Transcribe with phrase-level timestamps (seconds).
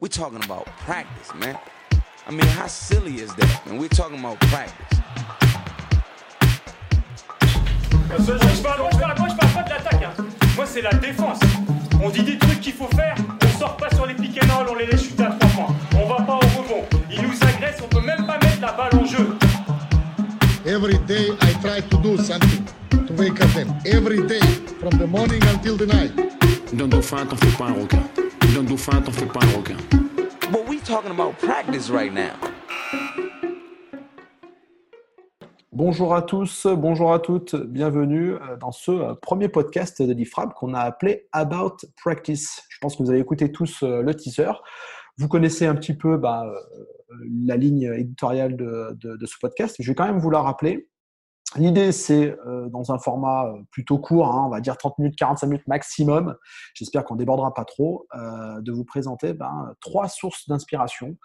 [0.00, 1.56] We're talking about practice, man.
[2.26, 3.78] I mean, how silly is that, man?
[3.78, 4.98] We're talking about practice.
[8.10, 10.02] Je parle, moi, je parle, moi, je parle pas de l'attaque.
[10.02, 10.24] hein.
[10.56, 11.38] Moi, c'est la défense.
[12.02, 14.74] On dit des trucs qu'il faut faire, on sort pas sur les and roll, on
[14.74, 15.74] les laisse chuter à trois points.
[15.94, 16.84] On va pas au rebond.
[17.10, 19.36] Ils nous agressent, on peut même pas mettre la balle en jeu.
[20.66, 22.64] Every day I try to do something
[23.06, 23.74] to wake up them.
[23.86, 24.40] Every day,
[24.80, 26.12] from the morning until the night.
[26.72, 28.19] Dauphin, t'en fais pas un requin.
[28.54, 29.76] D'un dauphin, t'en fais pas un requin.
[30.50, 32.32] But we talking about practice right now.
[35.72, 40.52] Bonjour à tous, bonjour à toutes, bienvenue euh, dans ce euh, premier podcast de l'IFRAP
[40.54, 42.62] qu'on a appelé About Practice.
[42.68, 44.50] Je pense que vous avez écouté tous euh, le teaser.
[45.16, 46.44] Vous connaissez un petit peu bah,
[47.44, 49.76] la ligne éditoriale de, de- de ce podcast.
[49.78, 50.88] Je vais quand même vous la rappeler.
[51.56, 55.16] L'idée, c'est euh, dans un format euh, plutôt court, hein, on va dire 30 minutes,
[55.16, 56.36] 45 minutes maximum.
[56.74, 61.16] J'espère qu'on débordera pas trop, euh, de vous présenter ben, trois sources d'inspiration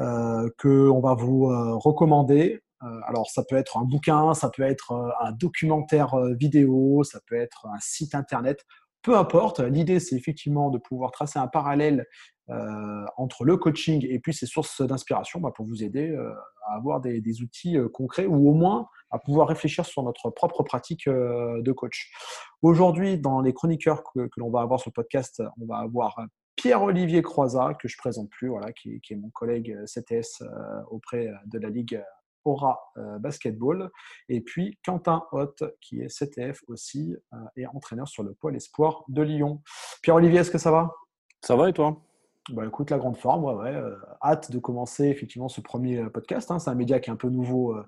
[0.00, 1.46] euh, que on va vous
[1.78, 2.62] recommander.
[3.08, 7.66] Alors, ça peut être un bouquin, ça peut être un documentaire vidéo, ça peut être
[7.66, 8.64] un site internet,
[9.02, 9.58] peu importe.
[9.58, 12.06] L'idée, c'est effectivement de pouvoir tracer un parallèle
[13.16, 16.32] entre le coaching et puis ces sources d'inspiration bah, pour vous aider euh,
[16.66, 20.62] à avoir des, outils euh, concrets ou au moins à pouvoir réfléchir sur notre propre
[20.62, 22.10] pratique euh, de coach.
[22.62, 26.16] Aujourd'hui, dans les chroniqueurs que, l'on va avoir sur le podcast, on va avoir
[26.56, 30.46] Pierre-Olivier Croizat, que je présente plus, voilà, qui, est mon collègue euh, CTS euh,
[30.90, 32.02] auprès de la Ligue
[32.44, 33.90] Aura euh, Basketball.
[34.28, 39.04] Et puis Quentin Hoth, qui est CTF aussi euh, et entraîneur sur le pôle espoir
[39.08, 39.62] de Lyon.
[40.02, 40.90] Pierre-Olivier, est-ce que ça va?
[41.42, 42.02] Ça va et toi?
[42.50, 43.74] Bah, écoute, la grande forme, ouais, ouais.
[43.74, 46.50] euh, hâte de commencer effectivement ce premier euh, podcast.
[46.50, 46.58] hein.
[46.58, 47.84] C'est un média qui est un peu nouveau, euh,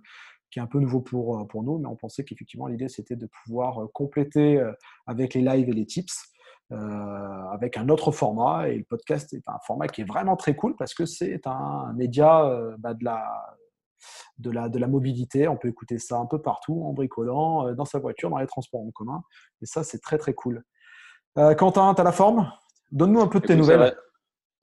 [0.50, 3.28] qui est un peu nouveau pour, pour nous, mais on pensait qu'effectivement l'idée c'était de
[3.44, 4.60] pouvoir compléter
[5.06, 6.30] avec les lives et les tips.
[6.72, 6.76] euh,
[7.52, 10.76] avec un autre format et le podcast est un format qui est vraiment très cool
[10.76, 13.24] parce que c'est un média euh, bah, de la
[14.38, 15.46] de la, de la mobilité.
[15.48, 18.46] On peut écouter ça un peu partout, en bricolant, euh, dans sa voiture, dans les
[18.46, 19.22] transports en commun.
[19.60, 20.64] Et ça, c'est très, très cool.
[21.36, 22.50] Quentin, tu as la forme?
[22.90, 23.94] Donne-nous un peu de tes Écoute, nouvelles.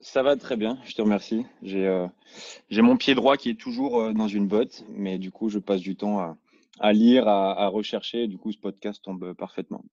[0.00, 1.44] Ça va très bien, je te remercie.
[1.62, 2.06] J'ai euh,
[2.70, 5.80] mon pied droit qui est toujours euh, dans une botte, mais du coup, je passe
[5.80, 6.36] du temps
[6.78, 8.28] à, lire, à, rechercher.
[8.28, 9.84] Du coup, ce podcast tombe euh, parfaitement.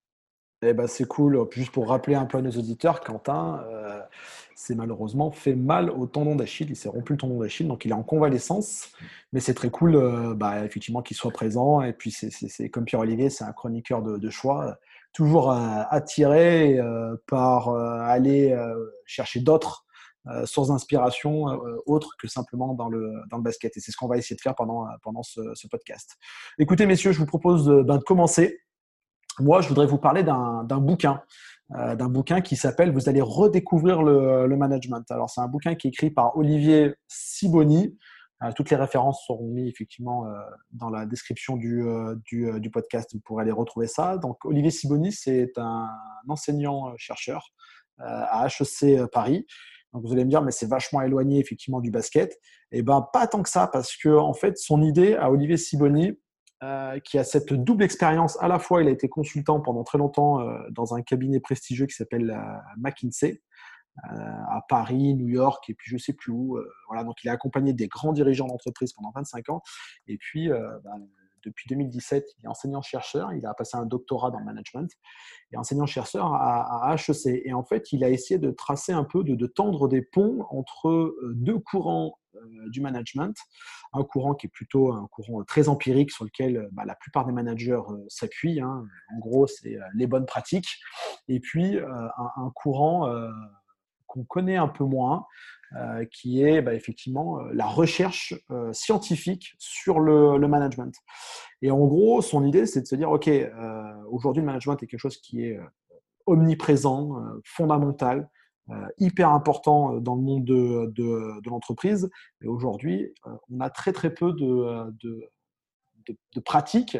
[0.61, 1.47] Eh ben, c'est cool.
[1.51, 3.63] Juste pour rappeler un peu à nos auditeurs, Quentin
[4.55, 6.67] s'est malheureusement fait mal au tendon d'Achille.
[6.69, 8.91] Il s'est rompu le tendon d'Achille, donc il est en convalescence.
[9.31, 11.81] Mais c'est très cool, bah, effectivement, qu'il soit présent.
[11.81, 14.79] Et puis, c'est- comme Pierre-Olivier, c'est un chroniqueur de, choix,
[15.13, 16.79] toujours attiré
[17.27, 18.57] par aller
[19.05, 19.84] chercher d'autres
[20.27, 23.75] euh, sources d'inspiration euh, autres que simplement dans le, dans le basket.
[23.77, 26.15] Et c'est ce qu'on va essayer de faire pendant, pendant ce, podcast.
[26.59, 28.59] Écoutez, messieurs, je vous propose de, ben, commencer.
[29.39, 31.21] Moi, je voudrais vous parler d'un bouquin,
[31.75, 35.03] euh, d'un bouquin qui s'appelle Vous allez redécouvrir le, le management.
[35.11, 37.97] Alors, c'est un bouquin qui est écrit par Olivier Siboni.
[38.43, 40.33] Euh, toutes les références seront mises effectivement euh,
[40.71, 43.11] dans la description du, euh, du, euh, du podcast.
[43.13, 44.17] Vous pourrez aller retrouver ça.
[44.17, 45.89] Donc, Olivier Siboni, c'est un
[46.27, 47.49] enseignant-chercheur
[48.01, 49.45] euh, à HEC Paris.
[50.03, 52.37] Vous allez me dire, mais c'est vachement éloigné effectivement du basket.
[52.71, 56.17] Eh ben, pas tant que ça, parce que en fait, son idée à Olivier Siboni,
[56.63, 58.41] euh, qui a cette double expérience.
[58.41, 61.85] À la fois, il a été consultant pendant très longtemps euh, dans un cabinet prestigieux
[61.85, 63.41] qui s'appelle euh, McKinsey
[64.09, 66.59] à Paris, New York et puis je sais plus où.
[66.89, 69.61] Voilà, donc il a accompagné des grands dirigeants d'entreprise pendant 25 ans.
[70.07, 70.97] Et puis, bah,
[71.45, 73.33] depuis 2017, il est enseignant-chercheur.
[73.33, 74.89] Il a passé un doctorat dans le management
[75.51, 77.41] et enseignant-chercheur à, HEC.
[77.45, 80.89] Et en fait, il a essayé de tracer un peu, de, tendre des ponts entre
[80.89, 82.39] euh, deux courants euh,
[82.69, 83.35] du management.
[83.93, 87.31] Un courant qui est plutôt un courant très empirique sur lequel bah, la plupart des
[87.31, 88.59] managers euh, s'appuient.
[88.59, 88.85] Hein.
[89.13, 90.79] En gros, c'est euh, les bonnes pratiques.
[91.27, 93.29] Et puis, euh, un, courant euh,
[94.15, 95.25] qu'on connaît un peu moins,
[95.75, 100.93] euh, qui est bah, effectivement euh, la recherche euh, scientifique sur le, management.
[101.61, 103.29] Et en gros, son idée, c'est de se dire, OK,
[104.09, 105.59] aujourd'hui, le management est quelque chose qui est
[106.27, 108.29] omniprésent, fondamental,
[108.99, 112.09] hyper important dans le monde de, l'entreprise.
[112.41, 113.11] Et aujourd'hui,
[113.49, 115.31] on a très très peu de,
[116.45, 116.97] pratiques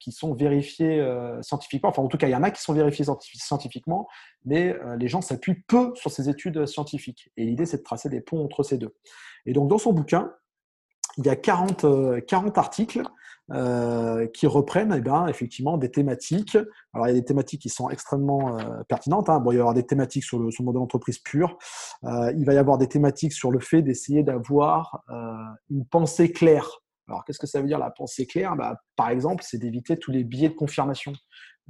[0.00, 1.90] qui sont vérifiées euh, scientifiquement.
[1.90, 3.04] Enfin, en tout cas, il y en a qui sont vérifiées
[3.34, 4.08] scientifiquement,
[4.44, 7.30] mais euh, les gens s'appuient peu sur ces études scientifiques.
[7.36, 8.94] Et l'idée, c'est de tracer des ponts entre ces deux.
[9.46, 10.32] Et donc, dans son bouquin,
[11.18, 13.02] il y a 40, 40 articles
[13.52, 16.56] euh, qui reprennent eh bien, effectivement des thématiques.
[16.94, 19.28] Alors, il y a des thématiques qui sont extrêmement euh, pertinentes.
[19.28, 19.38] Hein.
[19.40, 21.58] Bon, il va y avoir des thématiques sur le, sur le modèle d'entreprise pur.
[22.04, 25.34] Euh, il va y avoir des thématiques sur le fait d'essayer d'avoir euh,
[25.70, 26.82] une pensée claire.
[27.08, 28.56] Alors, qu'est-ce que ça veut dire la pensée claire?
[28.56, 31.12] Bah, Par exemple, c'est d'éviter tous les biais de confirmation.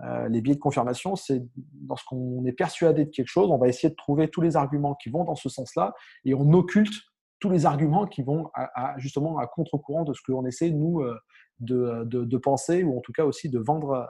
[0.03, 1.45] Euh, les biais de confirmation, c'est
[1.89, 5.11] lorsqu'on est persuadé de quelque chose, on va essayer de trouver tous les arguments qui
[5.11, 5.95] vont dans ce sens-là
[6.25, 6.95] et on occulte
[7.39, 11.17] tous les arguments qui vont à, justement à contre-courant de ce qu'on essaie, nous, euh,
[11.61, 14.09] de, de, penser ou en tout cas aussi de vendre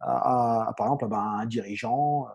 [0.00, 2.26] à, par exemple à un dirigeant.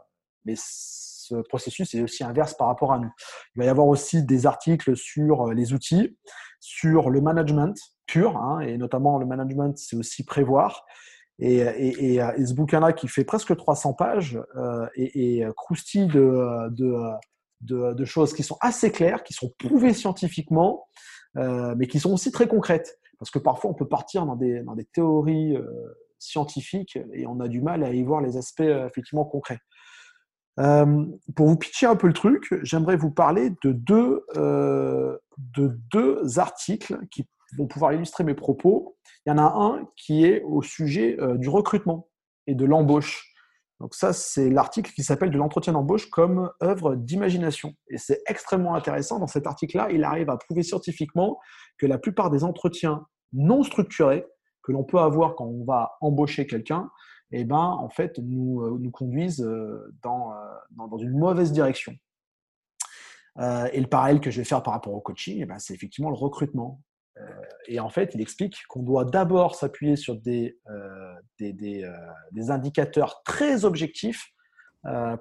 [0.46, 3.12] Mais ce processus est aussi inverse par rapport à nous.
[3.56, 6.18] Il va y avoir aussi des articles sur les outils,
[6.60, 7.76] sur le management
[8.18, 10.86] hein, et notamment le management, c'est aussi prévoir.
[11.40, 18.06] Et, et, ce bouquin-là qui fait presque 300 pages euh, et, croustille de, de, de,
[18.06, 20.86] choses qui sont assez claires, qui sont prouvées scientifiquement,
[21.38, 23.00] euh, mais qui sont aussi très concrètes.
[23.18, 25.66] Parce que parfois, on peut partir dans des, dans des théories euh,
[26.22, 29.60] scientifiques et on a du mal à y voir les aspects euh, effectivement concrets.
[30.60, 31.06] Euh,
[31.36, 36.40] pour vous pitcher un peu le truc, j'aimerais vous parler de deux, euh, de deux
[36.40, 38.98] articles qui vont pouvoir illustrer mes propos.
[39.26, 42.10] Il y en a un qui est au sujet euh, du recrutement
[42.48, 43.28] et de l'embauche.
[43.80, 47.74] Donc ça, c'est l'article qui s'appelle de l'entretien d'embauche comme œuvre d'imagination.
[47.90, 49.20] Et c'est extrêmement intéressant.
[49.20, 51.40] Dans cet article-là, il arrive à prouver scientifiquement
[51.78, 54.28] que la plupart des entretiens non structurés
[54.64, 56.92] que l'on peut avoir quand on va embaucher quelqu'un,
[57.32, 60.34] eh ben, en fait, nous, euh, conduisent euh, dans,
[61.00, 61.94] une mauvaise direction.
[63.40, 66.10] Et le parallèle que je vais faire par rapport au coaching, eh ben, c'est effectivement
[66.10, 66.82] le recrutement.
[67.18, 67.24] Euh,
[67.68, 73.66] et en fait, il explique qu'on doit d'abord s'appuyer sur des, euh, des, indicateurs très
[73.66, 74.28] objectifs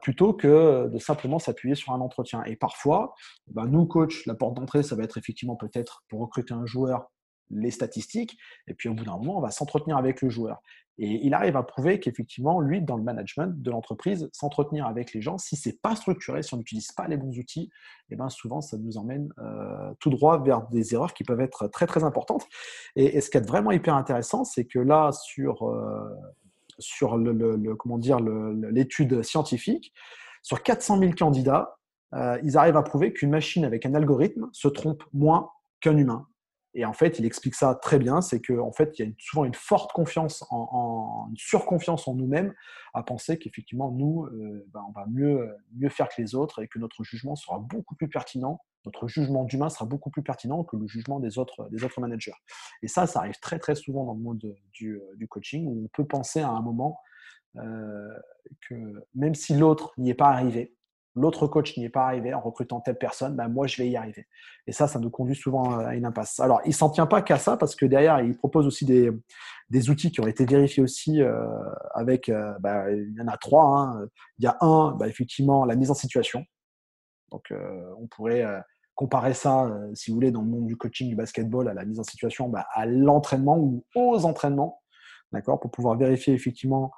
[0.00, 2.42] plutôt que de simplement s'appuyer sur un entretien.
[2.44, 3.14] Et parfois,
[3.48, 7.10] ben, nous, coach, la porte d'entrée, ça va être effectivement peut-être pour recruter un joueur
[7.50, 10.62] les statistiques, et puis au bout d'un moment, on va s'entretenir avec le joueur.
[11.02, 15.22] Et il arrive à prouver qu'effectivement, lui, dans le management de l'entreprise, s'entretenir avec les
[15.22, 17.70] gens, si c'est pas structuré, si on n'utilise pas les bons outils,
[18.10, 21.40] et eh ben souvent, ça nous emmène euh, tout droit vers des erreurs qui peuvent
[21.40, 22.44] être très très importantes.
[22.96, 26.14] Et, ce qui est vraiment hyper intéressant, c'est que là, sur euh,
[26.78, 29.92] sur le, comment dire l'étude scientifique,
[30.42, 31.78] sur 400 000 candidats,
[32.14, 35.50] euh, ils arrivent à prouver qu'une machine avec un algorithme se trompe moins
[35.80, 36.26] qu'un humain.
[36.74, 39.12] Et en fait, il explique ça très bien, c'est qu'en en fait, il y a
[39.18, 42.54] souvent une forte confiance, en, une surconfiance en nous-mêmes,
[42.94, 46.68] à penser qu'effectivement, nous, euh, ben, on va mieux, mieux faire que les autres et
[46.68, 50.76] que notre jugement sera beaucoup plus pertinent, notre jugement d'humain sera beaucoup plus pertinent que
[50.76, 52.32] le jugement des autres, des autres managers.
[52.82, 55.88] Et ça, ça arrive très très souvent dans le monde du, du coaching, où on
[55.92, 56.98] peut penser à un moment
[57.56, 58.08] euh,
[58.68, 58.74] que
[59.14, 60.74] même si l'autre n'y est pas arrivé,
[61.14, 63.96] l'autre coach n'y est pas arrivé en recrutant telle personne, ben moi je vais y
[63.96, 64.26] arriver.
[64.66, 66.38] Et ça, ça nous conduit souvent à une impasse.
[66.40, 69.10] Alors, il s'en tient pas qu'à ça parce que derrière, il propose aussi des,
[69.70, 71.44] des outils qui ont été vérifiés aussi euh,
[71.94, 73.64] avec, euh, ben, il y en a trois.
[73.64, 74.06] Hein.
[74.38, 76.44] Il y a un, ben, effectivement, la mise en situation.
[77.30, 78.44] Donc, euh, on pourrait
[78.94, 81.98] comparer ça, si vous voulez, dans le monde du coaching du basketball, à la mise
[81.98, 84.82] en situation, ben, à l'entraînement ou aux entraînements,
[85.32, 86.92] d'accord, pour pouvoir vérifier effectivement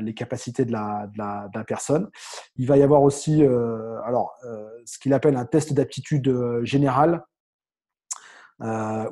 [0.00, 2.08] les capacités de la, personne.
[2.56, 7.24] Il va y avoir aussi euh, alors, euh, ce qu'il appelle un test d'aptitude générale,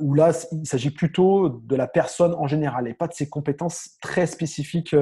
[0.01, 3.97] où là, il s'agit plutôt de la personne en général et pas de ses compétences
[4.03, 4.95] très spécifiques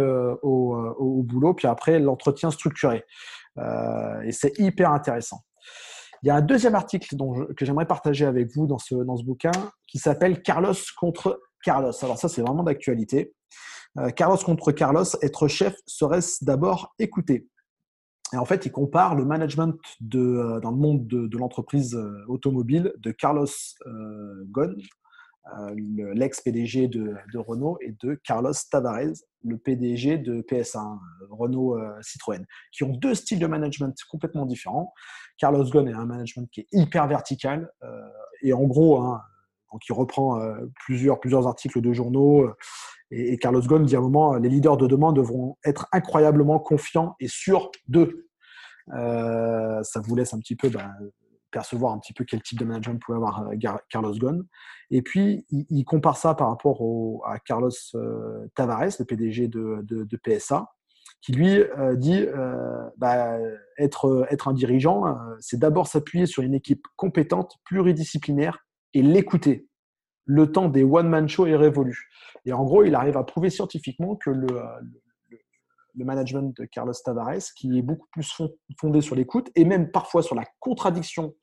[0.43, 1.55] au, boulot.
[1.55, 3.05] Puis après, l'entretien structuré.
[3.56, 5.44] et c'est hyper intéressant.
[6.25, 7.16] Il y a un deuxième article
[7.55, 9.50] que j'aimerais partager avec vous dans ce, dans ce bouquin
[9.87, 11.93] qui s'appelle Carlos contre Carlos.
[12.02, 13.34] Alors ça, c'est vraiment d'actualité.
[13.99, 17.49] Euh, Carlos contre Carlos, être chef serait-ce d'abord écouter
[18.32, 19.76] et en fait, il compare le management
[20.14, 23.47] euh, dans le monde de, l'entreprise euh, automobile de Carlos
[24.50, 24.75] Ghosn,
[26.14, 29.14] l'ex-PDG de, Renault, et de Carlos Tavares,
[29.45, 30.99] le PDG de PSA,
[31.30, 34.95] Renault Citroën, qui ont deux styles de management complètement différents.
[35.37, 37.71] Carlos Ghosn est un management qui est hyper vertical,
[38.42, 39.21] et en gros, hein,
[39.88, 40.40] il reprend
[40.85, 42.49] plusieurs, plusieurs articles de journaux
[43.11, 47.14] et, Carlos Ghosn dit à un moment, les leaders de demain devront être incroyablement confiants
[47.21, 48.28] et sûrs d'eux.
[48.93, 50.93] Euh, ça vous laisse un petit peu ben,
[51.50, 53.54] percevoir un petit peu quel type de management pouvait avoir euh,
[53.88, 54.45] Carlos Ghosn.
[54.90, 56.83] Et puis, il, compare ça par rapport
[57.26, 60.69] à Carlos euh, Tavares, le PDG de, PSA,
[61.23, 61.62] qui lui
[61.95, 62.26] dit
[62.99, 63.38] bah,
[63.78, 68.64] être, être un dirigeant, c'est d'abord s'appuyer sur une équipe compétente, pluridisciplinaire
[68.95, 69.69] et l'écouter
[70.25, 72.09] le temps des one-man shows est révolu.
[72.47, 74.47] Et en gros, il arrive à prouver scientifiquement que le,
[75.95, 78.27] le, management de Carlos Tavares, qui est beaucoup plus
[78.81, 81.35] fondé sur l'écoute et même parfois sur la contradiction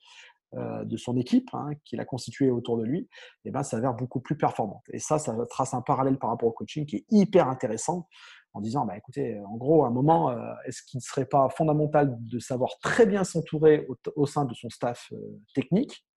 [0.54, 3.08] euh, de son équipe, hein, qu'il a constituée autour de lui, et
[3.46, 4.82] eh ben, s'avère beaucoup plus performante.
[4.92, 8.08] Et ça, ça trace un parallèle par rapport au coaching qui est hyper intéressant
[8.54, 11.48] en disant, bah, écoutez, en gros, à un moment, euh, est-ce qu'il ne serait pas
[11.48, 15.16] fondamental de savoir très bien s'entourer au, sein de son staff euh,
[15.54, 16.11] technique euh,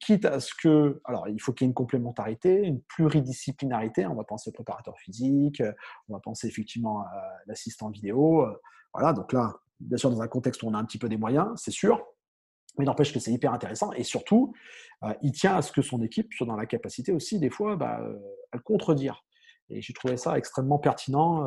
[0.00, 4.06] quitte à ce que, alors il faut qu'il y ait une complémentarité, une pluridisciplinarité.
[4.06, 5.62] On va penser au préparateur physique,
[6.08, 8.46] on va penser effectivement à l'assistant vidéo.
[8.92, 11.16] Voilà, donc là, bien sûr, dans un contexte où on a un petit peu des
[11.16, 12.04] moyens, c'est sûr,
[12.78, 13.92] mais n'empêche que c'est hyper intéressant.
[13.92, 14.52] Et surtout,
[15.22, 18.00] il tient à ce que son équipe soit dans la capacité aussi, des fois, bah,
[18.52, 19.24] à le contredire.
[19.70, 21.44] Et j'ai trouvé ça extrêmement pertinent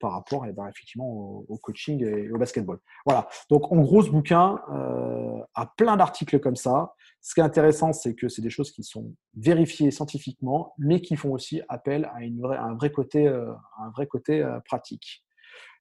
[0.00, 2.78] par rapport eh ben, effectivement au, coaching et au basketball.
[3.04, 3.28] Voilà.
[3.50, 6.94] Donc en gros, ce bouquin euh, a plein d'articles comme ça.
[7.20, 11.16] Ce qui est intéressant, c'est que c'est des choses qui sont vérifiées scientifiquement, mais qui
[11.16, 15.22] font aussi appel à, une vraie, un vrai côté, euh, un vrai côté euh, pratique.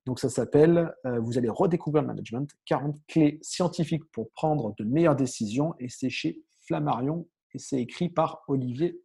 [0.06, 5.16] Donc ça s'appelle Vous allez redécouvrir le management 40 clés scientifiques pour prendre de meilleures
[5.16, 9.00] décisions et c'est chez Flammarion et c'est écrit par Olivier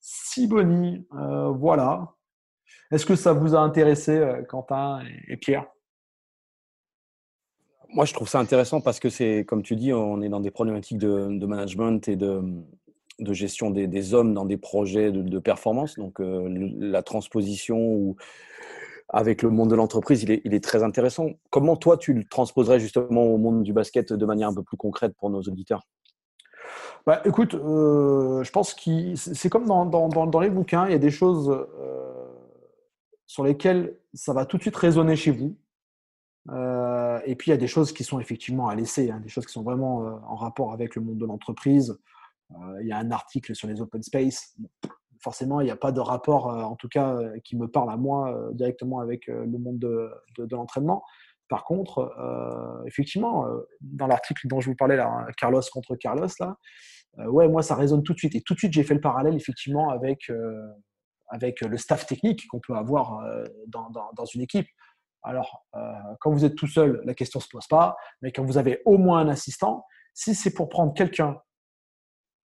[0.00, 1.06] Siboni.
[1.10, 2.14] voilà.
[2.90, 5.66] Est-ce que ça vous a intéressé, euh, Quentin et Pierre?
[7.90, 10.50] Moi, je trouve ça intéressant parce que c'est, comme tu dis, on est dans des
[10.50, 12.42] problématiques de, management et de,
[13.30, 15.96] gestion des, hommes dans des projets de, performance.
[15.96, 18.16] Donc, euh, la transposition ou
[19.10, 21.30] avec le monde de l'entreprise, il est, très intéressant.
[21.48, 24.76] Comment toi, tu le transposerais justement au monde du basket de manière un peu plus
[24.76, 25.86] concrète pour nos auditeurs?
[27.06, 31.10] Bah, écoute, euh, je pense que c'est comme dans, les bouquins, il y a des
[31.10, 31.50] choses
[33.28, 35.54] sur lesquels ça va tout de suite résonner chez vous.
[36.50, 39.28] Euh, et puis, il y a des choses qui sont effectivement à laisser, hein, des
[39.28, 42.00] choses qui sont vraiment euh, en rapport avec le monde de l'entreprise.
[42.52, 44.56] Euh, il y a un article sur les open space.
[45.20, 48.50] Forcément, il n'y a pas de rapport, en tout cas, qui me parle à moi
[48.52, 50.10] directement avec le monde de,
[50.52, 51.02] l'entraînement.
[51.48, 52.14] Par contre,
[52.86, 53.44] effectivement,
[53.80, 56.56] dans l'article dont je vous parlais, là, Carlos contre Carlos, là,
[57.26, 58.36] ouais, moi, ça résonne tout de suite.
[58.36, 60.30] Et tout de suite, j'ai fait le parallèle, effectivement, avec
[61.28, 64.68] avec le staff technique qu'on peut avoir euh, dans, dans, une équipe.
[65.22, 65.80] Alors, euh,
[66.20, 68.82] quand vous êtes tout seul, la question ne se pose pas, mais quand vous avez
[68.84, 71.40] au moins un assistant, si c'est pour prendre quelqu'un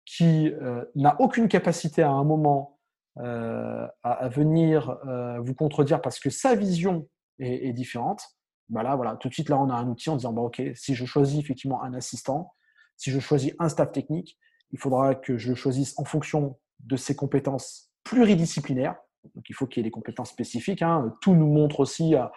[0.05, 2.75] qui euh, n'a aucune capacité à un moment
[3.21, 4.97] à, venir
[5.41, 8.23] vous contredire parce que sa vision est, différente,
[8.69, 10.61] bah là, voilà, tout de suite, là, on a un outil en disant, bah, OK,
[10.73, 12.53] si je choisis effectivement un assistant,
[12.95, 14.37] si je choisis un staff technique,
[14.71, 18.95] il faudra que je le choisisse en fonction de ses compétences pluridisciplinaire.
[19.35, 20.81] Donc, il faut qu'il y ait des compétences spécifiques.
[20.81, 21.15] Hein.
[21.21, 22.31] Tout nous montre aussi à,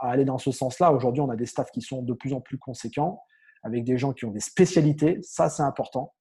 [0.00, 0.92] aller dans ce sens-là.
[0.92, 3.22] Aujourd'hui, on a des staffs qui sont de plus en plus conséquents,
[3.62, 5.18] avec des gens qui ont des spécialités.
[5.22, 6.12] Ça, c'est important.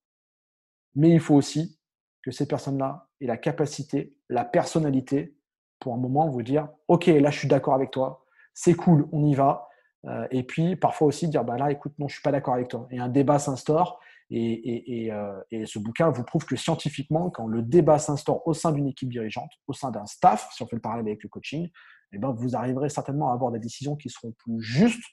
[0.96, 1.80] Mais il faut aussi
[2.24, 5.36] que ces personnes-là aient la capacité, la personnalité
[5.80, 8.24] pour un moment vous dire Ok, là, je suis d'accord avec toi.
[8.54, 9.68] C'est cool, on y va.
[10.06, 12.54] Euh, et puis, parfois aussi dire bah Là, écoute, non, je ne suis pas d'accord
[12.54, 12.88] avec toi.
[12.92, 14.00] Et un débat s'instaure
[14.32, 18.88] euh, et, ce bouquin vous prouve que scientifiquement, quand le débat s'instaure au sein d'une
[18.88, 21.70] équipe dirigeante, au sein d'un staff, si on fait le parallèle avec le coaching,
[22.12, 25.04] eh ben, vous arriverez certainement à avoir des décisions qui seront plus justes,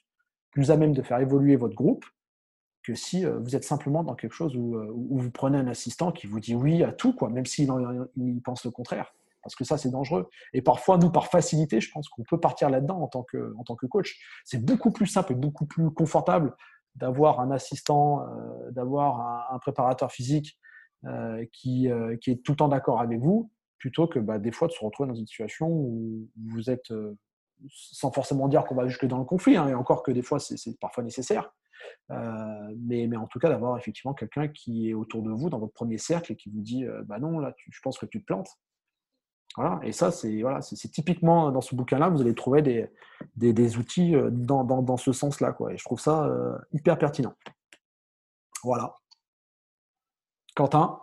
[0.51, 2.05] plus à même de faire évoluer votre groupe,
[2.83, 5.67] que si euh, vous êtes simplement dans quelque chose où, euh, où, vous prenez un
[5.67, 7.71] assistant qui vous dit oui à tout, quoi, même s'il
[8.17, 9.13] il pense le contraire.
[9.43, 10.29] Parce que ça, c'est dangereux.
[10.53, 14.19] Et parfois, nous, par facilité, je pense qu'on peut partir là-dedans en tant que coach.
[14.45, 16.55] C'est beaucoup plus simple et beaucoup plus confortable
[16.95, 20.57] d'avoir un assistant, euh, d'avoir un, préparateur physique
[21.05, 24.51] euh, qui, euh, qui, est tout le temps d'accord avec vous, plutôt que bah, des
[24.51, 26.93] fois de se retrouver dans une situation où vous êtes,
[27.69, 30.39] sans forcément dire qu'on va jusque dans le conflit, hein, et encore que des fois
[30.39, 31.51] c'est parfois nécessaire,
[32.09, 35.73] mais, mais, en tout cas d'avoir effectivement quelqu'un qui est autour de vous dans votre
[35.73, 38.49] premier cercle et qui vous dit bah non, là je pense que tu te plantes.
[39.55, 39.79] Voilà.
[39.83, 42.89] Et ça, c'est voilà, typiquement dans ce bouquin-là, vous allez trouver des,
[43.35, 45.55] des, outils euh, dans, dans, dans ce sens-là.
[45.71, 47.33] Et je trouve ça euh, hyper pertinent.
[48.63, 48.95] Voilà.
[50.55, 50.99] Quentin?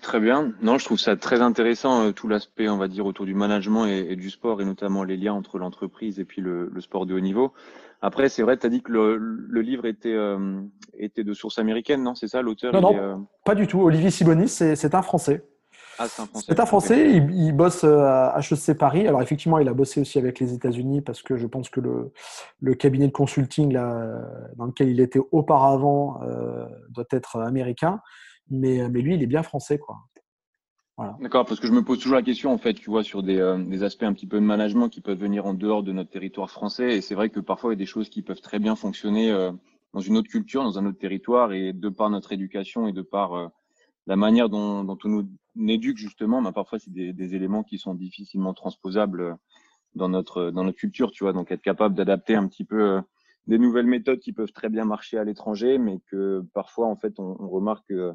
[0.00, 0.54] Très bien.
[0.62, 3.86] Non, je trouve ça très intéressant, euh, tout l'aspect, on va dire, autour du management
[3.86, 7.14] et, du sport, et notamment les liens entre l'entreprise et puis le, le, sport de
[7.14, 7.52] haut niveau.
[8.00, 10.16] Après, c'est vrai, tu as dit que le, le livre était,
[10.94, 12.14] était de source américaine, non?
[12.14, 13.80] C'est ça, l'auteur Non, non, pas du tout.
[13.80, 15.44] Olivier Sibonis, c'est un Français.
[15.98, 16.46] Ah, c'est un Français.
[16.48, 19.06] C'est un Français, il, bosse euh, à HEC Paris.
[19.06, 22.12] Alors effectivement, il a bossé aussi avec les États-Unis parce que je pense que le,
[22.60, 24.22] le cabinet de consulting là,
[24.56, 28.00] dans lequel il était auparavant euh, doit être américain.
[28.50, 29.78] Mais, mais lui, il est bien français.
[29.78, 29.96] quoi.
[30.96, 31.16] Voilà.
[31.20, 33.38] D'accord, parce que je me pose toujours la question, en fait, tu vois, sur des,
[33.38, 36.10] euh, des, aspects un petit peu de management qui peuvent venir en dehors de notre
[36.10, 36.96] territoire français.
[36.96, 39.30] Et c'est vrai que parfois, il y a des choses qui peuvent très bien fonctionner
[39.94, 41.52] dans une autre culture, dans un autre territoire.
[41.52, 43.52] Et de par notre éducation et de par
[44.06, 45.28] la manière dont, dont, on nous
[45.68, 49.36] éduque justement, bah, parfois c'est des, éléments qui sont difficilement transposables
[49.94, 51.32] dans notre dans notre culture, tu vois.
[51.32, 53.00] Donc être capable d'adapter un petit peu euh,
[53.46, 57.18] des nouvelles méthodes qui peuvent très bien marcher à l'étranger, mais que parfois en fait
[57.18, 58.12] on, remarque que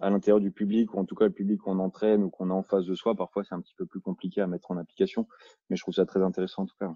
[0.00, 2.54] à l'intérieur du public ou en tout cas le public qu'on entraîne ou qu'on a
[2.54, 5.26] en face de soi, parfois c'est un petit peu plus compliqué à mettre en application.
[5.68, 6.92] Mais je trouve ça très intéressant en tout cas.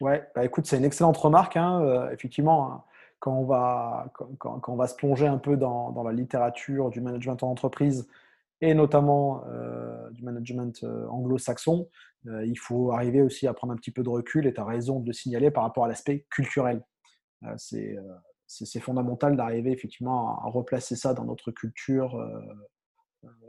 [0.00, 1.56] Ouais, bah écoute, c'est une excellente remarque.
[1.56, 1.80] Hein.
[1.82, 2.84] Euh, effectivement,
[3.24, 7.42] quand on va, quand, on va se plonger un peu dans, la littérature du management
[7.42, 8.06] en entreprise
[8.60, 11.88] et notamment euh, du management euh, anglo-saxon,
[12.26, 14.64] euh, il faut arriver aussi à prendre un petit peu de recul et tu as
[14.66, 16.84] raison de le signaler par rapport à l'aspect culturel.
[17.56, 22.22] c'est fondamental d'arriver effectivement à, replacer ça dans notre culture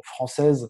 [0.04, 0.70] française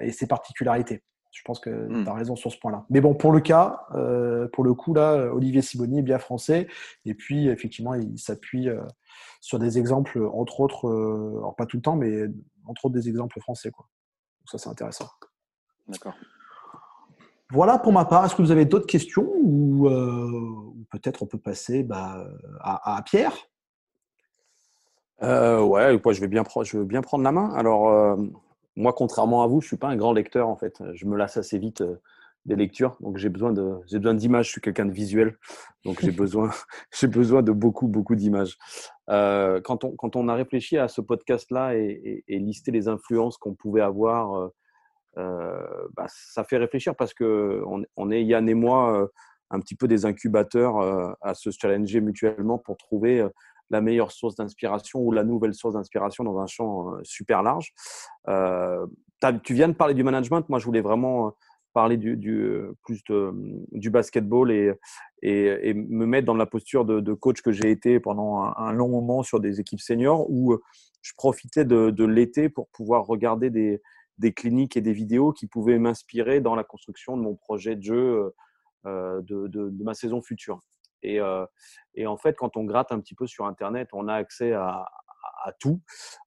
[0.00, 1.02] et ses particularités.
[1.34, 2.04] Je pense que mmh.
[2.04, 2.86] tu as raison sur ce point-là.
[2.90, 6.68] Mais bon, pour le cas, euh, pour le coup, là, Olivier Siboni est bien français.
[7.04, 8.80] Et puis, effectivement, il s'appuie euh,
[9.40, 12.28] sur des exemples, entre autres, euh, alors pas tout le temps, mais
[12.66, 13.72] entre autres des exemples français.
[13.72, 13.84] Quoi.
[14.40, 15.08] Donc ça, c'est intéressant.
[15.88, 16.14] D'accord.
[17.50, 18.24] Voilà pour ma part.
[18.24, 19.88] Est-ce que vous avez d'autres questions ou,
[20.90, 22.28] peut-être on peut passer bah,
[22.60, 23.34] à, Pierre?
[25.20, 27.52] Ouais, je vais, bien je veux bien prendre la main.
[27.54, 28.16] Alors,
[28.76, 30.82] moi, contrairement à vous, je ne suis pas un grand lecteur en fait.
[30.94, 31.96] Je me lasse assez vite euh,
[32.44, 34.46] des lectures, donc j'ai besoin de j'ai besoin d'images.
[34.46, 35.36] Je suis quelqu'un de visuel,
[35.84, 36.50] donc j'ai besoin
[36.92, 38.56] j'ai besoin de beaucoup beaucoup d'images.
[39.10, 43.54] Euh, quand on quand on a réfléchi à ce podcast-là et, listé les influences qu'on
[43.54, 44.50] pouvait avoir,
[45.18, 45.66] euh,
[45.96, 47.62] bah, ça fait réfléchir parce que
[47.96, 49.08] on, est Yann et moi
[49.50, 53.24] un petit peu des incubateurs à se challenger mutuellement pour trouver
[53.70, 57.72] la meilleure source d'inspiration ou la nouvelle source d'inspiration dans un champ super large.
[59.42, 60.48] Tu viens de parler du management.
[60.48, 61.34] Moi, je voulais vraiment
[61.74, 62.16] parler du,
[62.84, 63.02] plus
[63.72, 64.72] du basketball et,
[65.22, 69.22] et, me mettre dans la posture de, coach que j'ai été pendant un, long moment
[69.22, 70.56] sur des équipes seniors où
[71.02, 76.40] je profitais de, l'été pour pouvoir regarder des, cliniques et des vidéos qui pouvaient m'inspirer
[76.40, 78.34] dans la construction de mon projet de jeu
[78.84, 80.60] de, ma saison future.
[81.04, 81.46] Euh,
[81.94, 84.86] et, en fait, quand on gratte un petit peu sur Internet, on a accès à,
[85.60, 85.82] tout.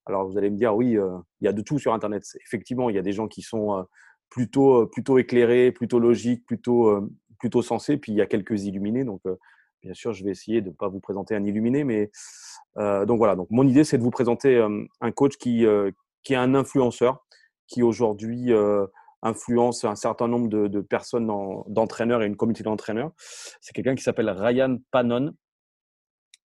[0.06, 2.22] Alors vous allez me dire, oui, euh, il y a de tout sur Internet.
[2.40, 3.82] Effectivement, il y a des gens qui sont euh,
[4.30, 9.02] plutôt, plutôt éclairés, plutôt logiques, plutôt, plutôt sensés, puis il y a quelques illuminés.
[9.02, 9.20] Donc,
[9.82, 12.12] bien sûr, je vais essayer de ne pas vous présenter un illuminé, mais
[12.76, 13.34] donc voilà.
[13.34, 14.64] Donc mon idée, c'est de vous présenter
[15.00, 15.66] un coach qui,
[16.22, 17.26] qui est un influenceur,
[17.66, 18.52] qui aujourd'hui
[19.22, 21.26] influence un certain nombre de, personnes,
[21.66, 23.12] d'entraîneurs et une communauté d'entraîneurs.
[23.60, 25.34] C'est quelqu'un qui s'appelle Ryan Panon.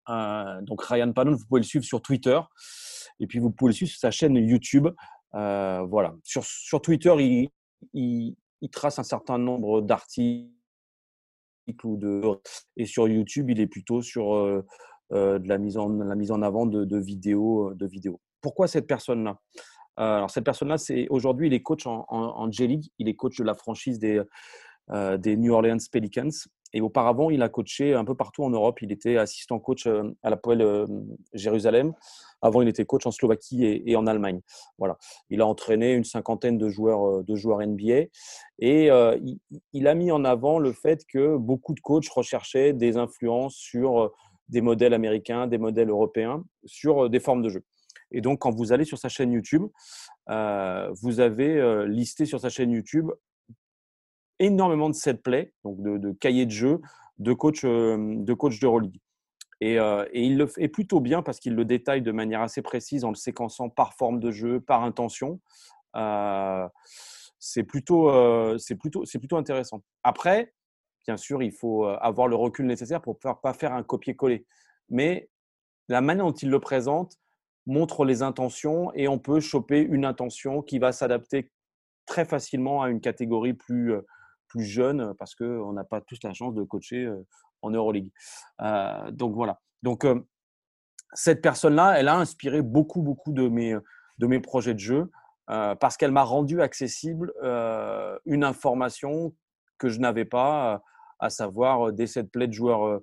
[0.10, 2.39] Euh, donc Ryan Panon, vous pouvez le suivre sur Twitter
[3.20, 4.88] et puis vous pouvez le suivre sur sa chaîne YouTube.
[5.36, 6.15] Euh, voilà.
[6.24, 7.50] Sur, sur Twitter, il,
[7.93, 10.50] il, trace un certain nombre d'articles
[11.84, 12.21] ou de
[12.76, 14.63] et sur YouTube, il est plutôt sur euh,
[15.12, 18.19] de la mise en la mise en avant de, vidéos de vidéos.
[18.41, 19.39] Pourquoi cette personne-là?
[19.39, 22.89] euh, alors cette personne-là, c'est aujourd'hui, il est coach en, J-League.
[22.99, 24.21] Il est coach de la franchise des,
[24.91, 26.29] euh, des New Orleans Pelicans.
[26.75, 28.82] Et auparavant, il a coaché un peu partout en Europe.
[28.82, 30.88] Il était assistant coach euh, à la Poel
[31.34, 31.93] Jérusalem.
[32.41, 34.41] Avant, il était coach en Slovaquie et, en Allemagne.
[34.79, 34.97] Voilà.
[35.29, 38.08] Il a entraîné une cinquantaine de joueurs, de joueurs NBA.
[38.60, 39.38] Et il,
[39.71, 44.12] il, a mis en avant le fait que beaucoup de coachs recherchaient des influences sur
[44.49, 47.63] des modèles américains, des modèles européens, sur des formes de jeu.
[48.13, 49.63] Et donc, quand vous allez sur sa chaîne YouTube,
[50.30, 53.12] euh, vous avez euh, listé sur sa chaîne YouTube
[54.39, 56.82] énormément de set play, donc de, cahiers de jeu
[57.19, 58.67] de coach euh, de, coach de.
[59.62, 59.78] Et,
[60.13, 63.15] il le fait plutôt bien parce qu'il le détaille de manière assez précise en le
[63.15, 65.39] séquençant par forme de jeu, par intention.
[67.39, 68.12] c'est plutôt,
[68.80, 69.82] plutôt, c'est plutôt intéressant.
[70.04, 70.54] Après,
[71.08, 74.45] bien sûr, il faut avoir le recul nécessaire pour ne pas faire un copier-coller.
[74.89, 75.30] Mais
[75.88, 77.17] la manière dont il le présente,
[77.65, 81.52] montre les intentions et on peut choper une intention qui va s'adapter
[82.06, 84.02] très facilement à une catégorie plus, euh,
[84.47, 87.26] plus jeune parce qu'on n'a pas tous la chance de coacher euh,
[87.62, 88.10] en Euroleague.
[88.62, 89.60] Euh, donc voilà.
[89.84, 90.06] Donc
[91.13, 93.76] cette personne-là, elle a inspiré beaucoup, beaucoup de mes,
[94.17, 95.12] de mes projets de jeu
[95.45, 97.34] parce qu'elle m'a rendu accessible
[98.26, 99.36] une information
[99.78, 100.82] que je n'avais pas,
[101.19, 103.02] à savoir des set plays de joueurs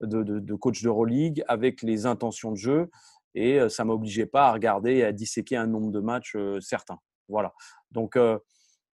[0.00, 2.90] de, de, de coach d'Euroleague avec les intentions de jeu
[3.34, 6.98] et ça m'obligeait pas à regarder et à disséquer un nombre de matchs certains.
[7.28, 7.52] Voilà.
[7.90, 8.18] Donc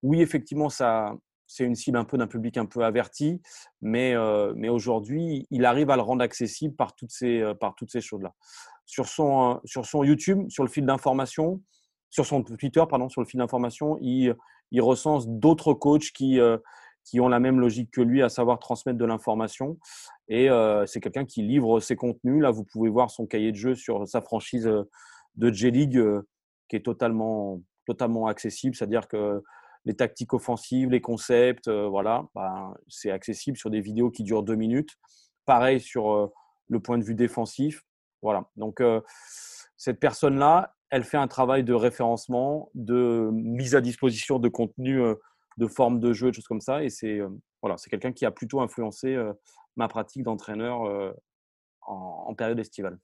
[0.02, 1.14] oui, effectivement, ça,
[1.46, 3.40] c'est une cible un peu d'un public un peu averti,
[3.80, 4.14] mais,
[4.54, 8.34] mais aujourd'hui, il arrive à le rendre accessible par toutes ces, par toutes ces choses-là.
[8.86, 11.60] Sur son, sur son YouTube, sur le fil d'information,
[12.10, 14.36] sur son Twitter, pardon, sur le fil d'information, il
[14.80, 16.38] recense d'autres coachs qui,
[17.08, 19.78] qui ont la même logique que lui, à savoir transmettre de l'information.
[20.28, 22.42] Et euh, c'est quelqu'un qui livre ses contenus.
[22.42, 24.84] Là, vous pouvez voir son cahier de jeu sur sa franchise euh,
[25.36, 26.22] de J-League euh,
[26.68, 28.74] qui est totalement, totalement accessible.
[28.74, 29.42] C'est-à-dire que
[29.86, 34.56] les tactiques offensives, les concepts, voilà, ben, c'est accessible sur des vidéos qui durent deux
[34.56, 34.90] minutes.
[35.46, 36.30] Pareil sur
[36.68, 37.84] le point de vue défensif.
[38.20, 38.50] Voilà.
[38.56, 38.82] Donc,
[39.78, 45.00] cette personne-là, elle fait un travail de référencement, de mise à disposition de contenu
[45.58, 46.82] de forme de jeu, des choses comme ça.
[46.82, 47.20] Et c'est
[47.60, 49.18] voilà, c'est quelqu'un qui a plutôt influencé
[49.76, 51.14] ma pratique d'entraîneur
[51.82, 52.98] en, période estivale.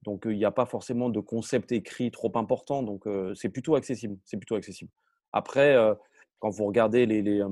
[0.05, 3.05] donc il n'y a pas forcément de concept écrit trop important, donc
[3.35, 4.17] c'est plutôt accessible.
[4.25, 4.91] C'est plutôt accessible.
[5.33, 5.77] Après,
[6.39, 7.43] quand vous regardez les les,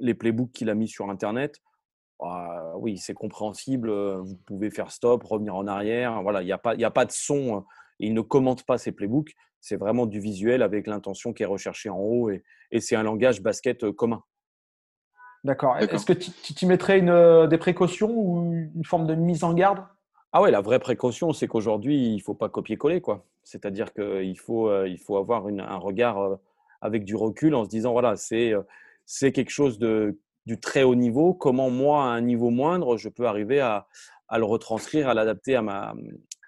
[0.00, 1.60] les playbooks qu'il a mis sur Internet,
[2.20, 3.90] ah, oui, c'est compréhensible.
[3.90, 6.22] Vous pouvez faire stop, revenir en arrière.
[6.22, 7.64] Voilà, il n'y a, pas, a pas de son.
[7.98, 9.34] Il ne commente pas ses playbooks.
[9.60, 12.42] C'est vraiment du visuel avec l'intention qui est recherchée en haut et,
[12.80, 14.22] c'est un langage basket commun.
[15.44, 15.76] D'accord.
[15.78, 19.84] Est-ce que tu mettrais une, des précautions ou une forme de mise en garde?
[20.32, 23.00] Ah ouais, la vraie précaution, c'est qu'aujourd'hui, il ne faut pas copier-coller.
[23.00, 23.24] quoi.
[23.44, 26.38] C'est-à-dire qu'il faut, il faut avoir un regard
[26.80, 31.32] avec du recul en se disant, voilà, c'est quelque chose de, du très haut niveau,
[31.34, 33.86] comment moi, à un niveau moindre, je peux arriver à,
[34.36, 35.94] le retranscrire, à l'adapter à ma,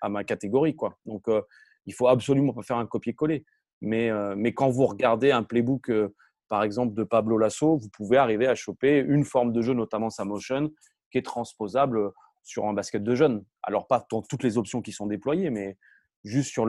[0.00, 0.74] à ma catégorie.
[0.74, 0.98] Quoi.
[1.06, 1.42] Donc, euh,
[1.86, 3.44] il faut absolument pas faire un copier-coller.
[3.80, 6.14] Mais, euh, mais quand vous regardez un playbook, euh,
[6.48, 10.10] par exemple, de Pablo Lasso, vous pouvez arriver à choper une forme de jeu, notamment
[10.10, 10.70] sa motion,
[11.10, 12.10] qui est transposable
[12.42, 13.44] sur un basket de jeunes.
[13.62, 15.76] Alors, pas dans toutes les options qui sont déployées, mais
[16.24, 16.66] juste sur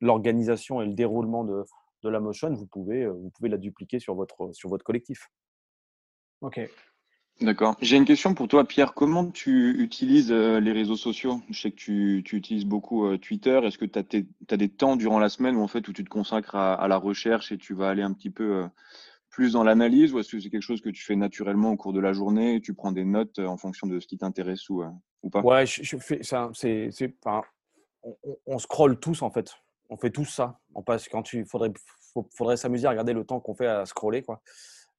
[0.00, 1.64] l'organisation et le déroulement de,
[2.02, 5.28] de, la motion, vous pouvez, vous pouvez la dupliquer sur votre, sur votre collectif.
[6.42, 6.60] Ok.
[7.40, 7.76] D'accord.
[7.82, 8.94] J'ai une question pour toi, Pierre.
[8.94, 11.42] Comment tu utilises euh, les réseaux sociaux?
[11.50, 13.60] Je sais que tu, utilises beaucoup euh, Twitter.
[13.62, 16.08] Est-ce que tu as, des temps durant la semaine où, en fait, où tu te
[16.08, 18.66] consacres à, la recherche et tu vas aller un petit peu euh,
[19.28, 20.14] plus dans l'analyse?
[20.14, 22.54] Ou est-ce que c'est quelque chose que tu fais naturellement au cours de la journée
[22.54, 24.82] et tu prends des notes en fonction de ce qui t'intéresse ou,
[25.22, 25.42] ou pas?
[25.42, 26.48] Ouais, je, fais ça.
[26.54, 26.88] C'est,
[27.26, 27.42] on,
[28.02, 29.52] on, on scrolle tous, en fait.
[29.90, 30.58] On fait tous ça.
[30.74, 31.72] On passe quand tu faudrait,
[32.34, 34.40] faudrait s'amuser à regarder le temps qu'on fait à scroller, quoi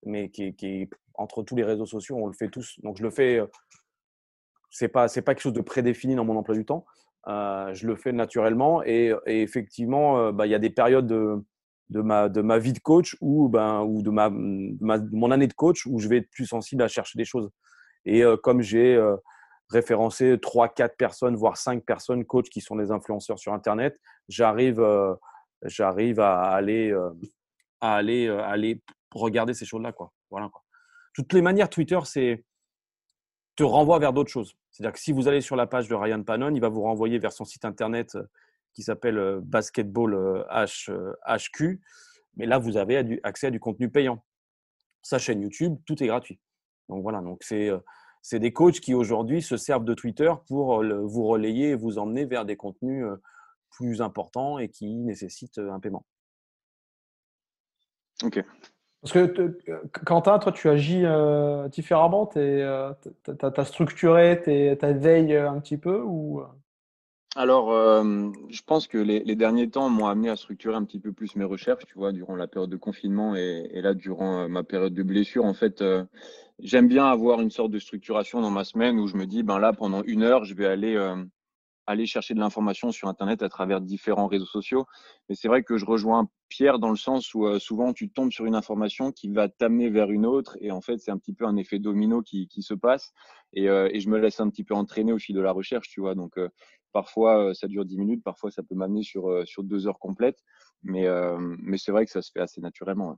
[0.05, 2.79] mais qui, est entre tous les réseaux sociaux, on le fait tous.
[2.83, 3.41] Donc je le fais,
[4.69, 6.85] c'est pas c'est pas quelque chose de prédéfini dans mon emploi du temps.
[7.27, 11.43] je le fais naturellement et, effectivement, bah, il y a des périodes de,
[11.89, 15.53] de, ma, de ma vie de coach ou, ben, ou de ma, mon année de
[15.53, 17.49] coach où je vais être plus sensible à chercher des choses.
[18.05, 18.99] Et comme j'ai
[19.69, 23.99] référencé 3, 4 personnes, voire 5 personnes coach qui sont des influenceurs sur Internet,
[24.29, 24.81] j'arrive
[25.63, 26.95] j'arrive à aller,
[27.81, 28.81] à aller, aller
[29.13, 29.91] regarder ces choses-là.
[29.91, 30.11] Quoi.
[30.29, 30.61] Voilà, quoi.
[31.17, 32.43] Toutes les manières, Twitter, c'est
[33.55, 34.55] te renvoie vers d'autres choses.
[34.69, 37.17] C'est-à-dire que si vous allez sur la page de Ryan Panon, il va vous renvoyer
[37.17, 38.23] vers son site internet euh,
[38.73, 40.91] qui s'appelle euh, Basketball HQ.
[40.91, 41.77] Euh,
[42.35, 44.23] Mais là, vous avez accès à du contenu payant.
[45.01, 46.39] Sa chaîne YouTube, tout est gratuit.
[46.87, 47.71] Donc voilà, donc c'est
[48.21, 52.25] c'est des coachs qui aujourd'hui se servent de Twitter pour vous relayer et vous emmener
[52.25, 53.05] vers des contenus
[53.71, 56.05] plus importants et qui nécessitent un paiement.
[58.23, 58.43] Ok.
[59.01, 59.59] Parce que
[60.05, 62.25] Quentin, toi, tu agis euh, différemment.
[62.25, 62.91] Tu euh,
[63.41, 64.41] as, structuré
[64.79, 66.41] ta veille euh, un petit peu ou...
[67.35, 67.71] Alors,
[68.49, 71.43] je pense que les, derniers temps m'ont amené à structurer un petit peu plus mes
[71.45, 75.03] recherches, tu vois, durant la période de confinement et, et là, durant ma période de
[75.03, 75.45] blessure.
[75.45, 75.83] En fait,
[76.57, 79.59] j'aime bien avoir une sorte de structuration dans ma semaine où je me dis, ben
[79.59, 80.97] là, pendant une heure, je vais aller
[81.87, 84.85] aller chercher de l'information sur Internet à travers différents réseaux sociaux.
[85.27, 88.31] Mais c'est vrai que je rejoins Pierre dans le sens où euh, souvent tu tombes
[88.31, 91.33] sur une information qui va t'amener vers une autre et en fait c'est un petit
[91.33, 93.13] peu un effet domino qui, qui se passe
[93.53, 95.87] et, euh, et, je me laisse un petit peu entraîner au fil de la recherche,
[95.87, 96.15] tu vois.
[96.15, 96.49] Donc euh,
[96.91, 100.39] parfois ça dure dix minutes, parfois ça peut m'amener sur, sur deux heures complètes,
[100.83, 101.05] mais,
[101.59, 103.17] mais c'est vrai que ça se fait assez naturellement.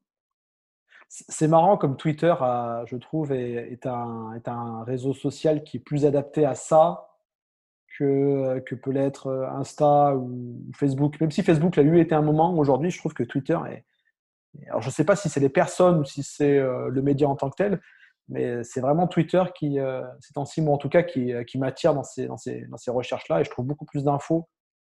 [1.07, 2.33] C'est marrant comme Twitter,
[2.85, 7.08] je trouve, est, un, est un réseau social qui est plus adapté à ça
[7.99, 11.19] que, que peut l'être euh, Insta ou Facebook.
[11.19, 13.85] Même si Facebook l'a eu été un moment, aujourd'hui, je trouve que Twitter est.
[14.67, 17.27] Alors, je ne sais pas si c'est les personnes ou si c'est euh, le média
[17.27, 17.81] en tant que tel,
[18.29, 21.93] mais c'est vraiment Twitter qui, euh, ces temps-ci, moi en tout cas, qui, qui m'attire
[21.93, 24.47] dans ces, dans ces, dans ces recherches-là et je trouve beaucoup plus d'infos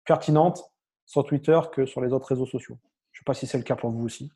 [0.06, 0.64] pertinentes
[1.06, 2.78] sur Twitter que sur les autres réseaux sociaux.
[3.12, 4.32] Je ne sais pas si c'est le cas pour vous aussi.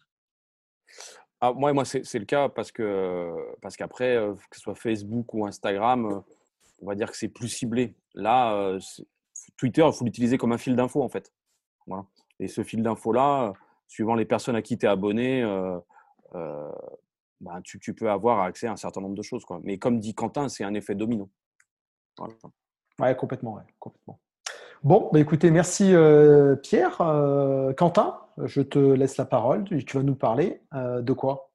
[1.40, 4.16] ah, moi, moi c'est le cas parce que parce qu'après,
[4.50, 6.24] que ce soit Facebook ou Instagram,
[6.82, 7.96] on va dire que c'est plus ciblé.
[8.14, 8.78] Là,
[9.58, 11.34] Twitter, il faut l'utiliser comme un fil d'info en fait.
[12.40, 13.54] Et ce fil d'info-là,
[13.88, 15.44] suivant les personnes à qui tu es abonné,
[17.64, 19.44] tu, peux avoir accès à un certain nombre de choses.
[19.64, 21.30] Mais comme dit Quentin, c'est un effet domino.
[22.18, 22.34] Voilà.
[23.00, 23.56] Ouais, complètement.
[23.56, 24.20] Ouais, complètement.
[24.84, 25.94] Bon, bah écoutez, merci
[26.62, 26.98] Pierre.
[27.78, 29.64] Quentin, je te laisse la parole.
[29.64, 31.52] Tu vas nous parler de quoi?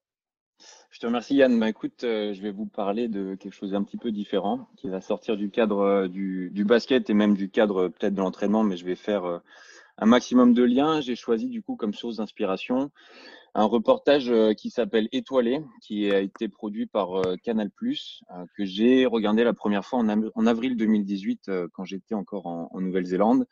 [1.01, 1.59] Je te remercie Yann.
[1.59, 5.01] Bah, écoute, je vais vous parler de quelque chose d'un petit peu différent qui va
[5.01, 8.85] sortir du cadre du, du basket et même du cadre peut-être de l'entraînement, mais je
[8.85, 9.41] vais faire
[9.97, 11.01] un maximum de liens.
[11.01, 12.91] J'ai choisi du coup comme source d'inspiration
[13.55, 18.65] un reportage euh, qui s'appelle Étoilé, qui a été produit par euh, Canal+, euh, que
[18.65, 23.47] j'ai regardé la première fois en, avril 2018 quand j'étais encore en, Nouvelle-Zélande.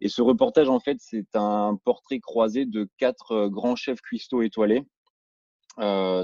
[0.00, 4.84] Et ce reportage, en fait, c'est un portrait croisé de quatre grands chefs cuistots étoilés,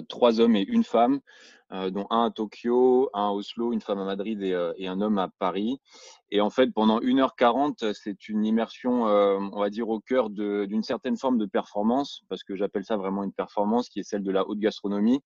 [0.09, 1.21] trois hommes et une femme,
[1.73, 4.87] euh, dont un à Tokyo, un à Oslo, une femme à Madrid et, euh, et
[4.87, 5.81] un homme à Paris.
[6.31, 10.85] Et en fait, pendant 1h40, c'est une immersion, euh, on va dire, au cœur d'une
[10.85, 14.31] certaine forme de performance, parce que j'appelle ça vraiment une performance qui est celle de
[14.31, 15.21] la haute gastronomie.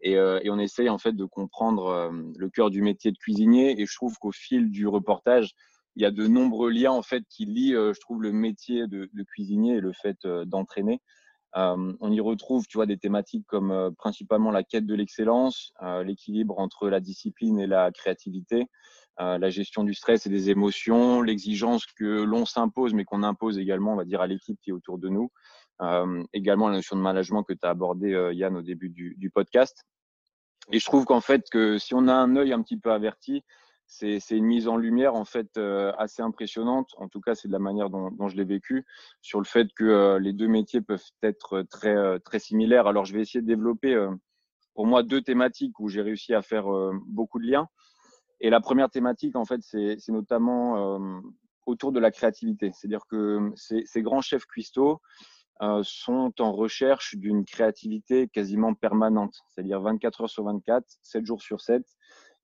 [0.00, 3.80] Et, et on essaye en fait de comprendre le cœur du métier de cuisinier.
[3.80, 5.52] Et je trouve qu'au fil du reportage,
[5.94, 9.08] il y a de nombreux liens en fait qui lient, je trouve, le métier de,
[9.12, 11.00] de cuisinier et le fait d'entraîner.
[11.56, 15.72] Euh, on y retrouve, tu vois, des thématiques comme euh, principalement la quête de l'excellence,
[15.82, 18.66] euh, l'équilibre entre la discipline et la créativité,
[19.18, 23.92] la gestion du stress et des émotions, l'exigence que l'on s'impose, mais qu'on impose également,
[23.92, 25.30] on va dire, à l'équipe qui est autour de nous.
[26.32, 29.84] également la notion de management que tu as abordé, Yann, au début du, du podcast.
[30.72, 33.44] Et je trouve qu'en fait, que si on a un œil un petit peu averti,
[33.92, 36.88] c'est une mise en lumière en fait euh, assez impressionnante.
[36.96, 38.86] En tout cas, c'est de la manière dont, je l'ai vécu
[39.20, 42.86] sur le fait que euh, les deux métiers peuvent être très euh, très similaires.
[42.86, 43.94] Alors, je vais essayer de développer
[44.74, 46.64] pour moi deux thématiques où j'ai réussi à faire
[47.06, 47.68] beaucoup de liens.
[48.40, 50.98] Et la première thématique, en fait, c'est notamment
[51.66, 52.72] autour de la créativité.
[52.72, 55.00] C'est-à-dire que ces, grands chefs cuistots
[55.82, 61.60] sont en recherche d'une créativité quasiment permanente, c'est-à-dire 24 heures sur 24, 7 jours sur
[61.60, 61.84] 7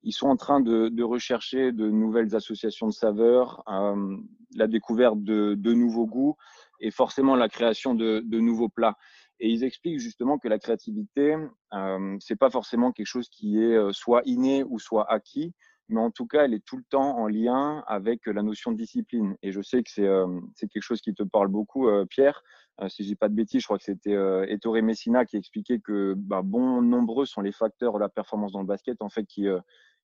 [0.03, 4.17] ils sont en train de, de rechercher de nouvelles associations de saveurs, euh,
[4.55, 6.37] la découverte de, de, nouveaux goûts
[6.81, 8.97] et forcément la création de, de, nouveaux plats.
[9.41, 11.37] Et ils expliquent justement que la créativité,
[11.73, 15.55] euh, c'est pas forcément quelque chose qui est euh, soit inné ou soit acquis,
[15.89, 18.77] mais en tout cas, elle est tout le temps en lien avec la notion de
[18.77, 19.37] discipline.
[19.43, 20.27] Et je sais que c'est euh,
[20.61, 22.43] quelque chose qui te parle beaucoup, euh, Pierre.
[22.89, 24.17] si je dis pas de bêtises, je crois que c'était
[24.49, 28.61] Ettore Messina qui expliquait que bah, bon nombreux sont les facteurs de la performance dans
[28.61, 29.47] le basket en fait qui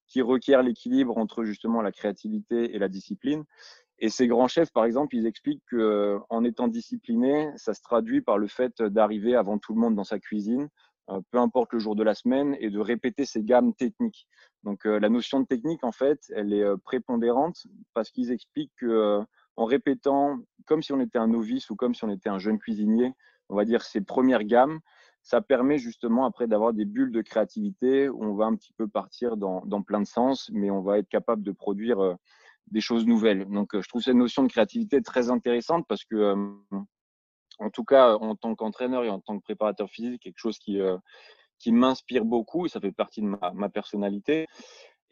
[0.07, 3.45] qui requiert l'équilibre entre justement la créativité et la discipline.
[3.99, 7.83] Et ces grands chefs, par exemple, ils expliquent que euh, en étant discipliné, ça se
[7.83, 10.69] traduit par le fait d'arriver avant tout le monde dans sa cuisine,
[11.11, 14.27] euh, peu importe le jour de la semaine, et de répéter ces gammes techniques.
[14.65, 19.21] Donc euh, la notion de technique, en fait, elle est prépondérante parce qu'ils expliquent que
[19.57, 22.59] en répétant, comme si on était un novice ou comme si on était un jeune
[22.59, 23.13] cuisinier,
[23.49, 24.81] on va dire ces premières gammes,
[25.25, 28.87] ça permet justement après d'avoir des bulles de créativité où on va un petit peu
[28.87, 32.15] partir dans, dans plein de sens, mais on va être capable de produire euh,
[32.71, 33.47] des choses nouvelles.
[33.47, 36.79] Donc, euh, je trouve cette notion de créativité très intéressante parce que, euh,
[37.59, 40.79] en tout cas, en tant qu'entraîneur et en tant que préparateur physique, quelque chose qui,
[41.59, 44.47] qui m'inspire beaucoup et ça fait partie de ma, ma personnalité.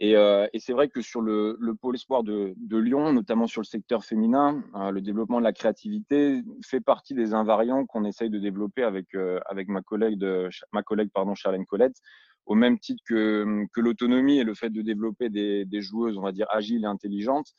[0.00, 3.46] Et, euh, et c'est vrai que sur le, le pôle espoir de, de, Lyon, notamment
[3.46, 8.05] sur le secteur féminin, euh, le développement de la créativité fait partie des invariants qu'on
[8.05, 11.96] essaye de développer avec, euh, avec ma collègue, de, ma collègue pardon, Charlène Colette,
[12.46, 16.22] au même titre que, que l'autonomie et le fait de développer des, des, joueuses, on
[16.22, 17.52] va dire, agiles et intelligentes.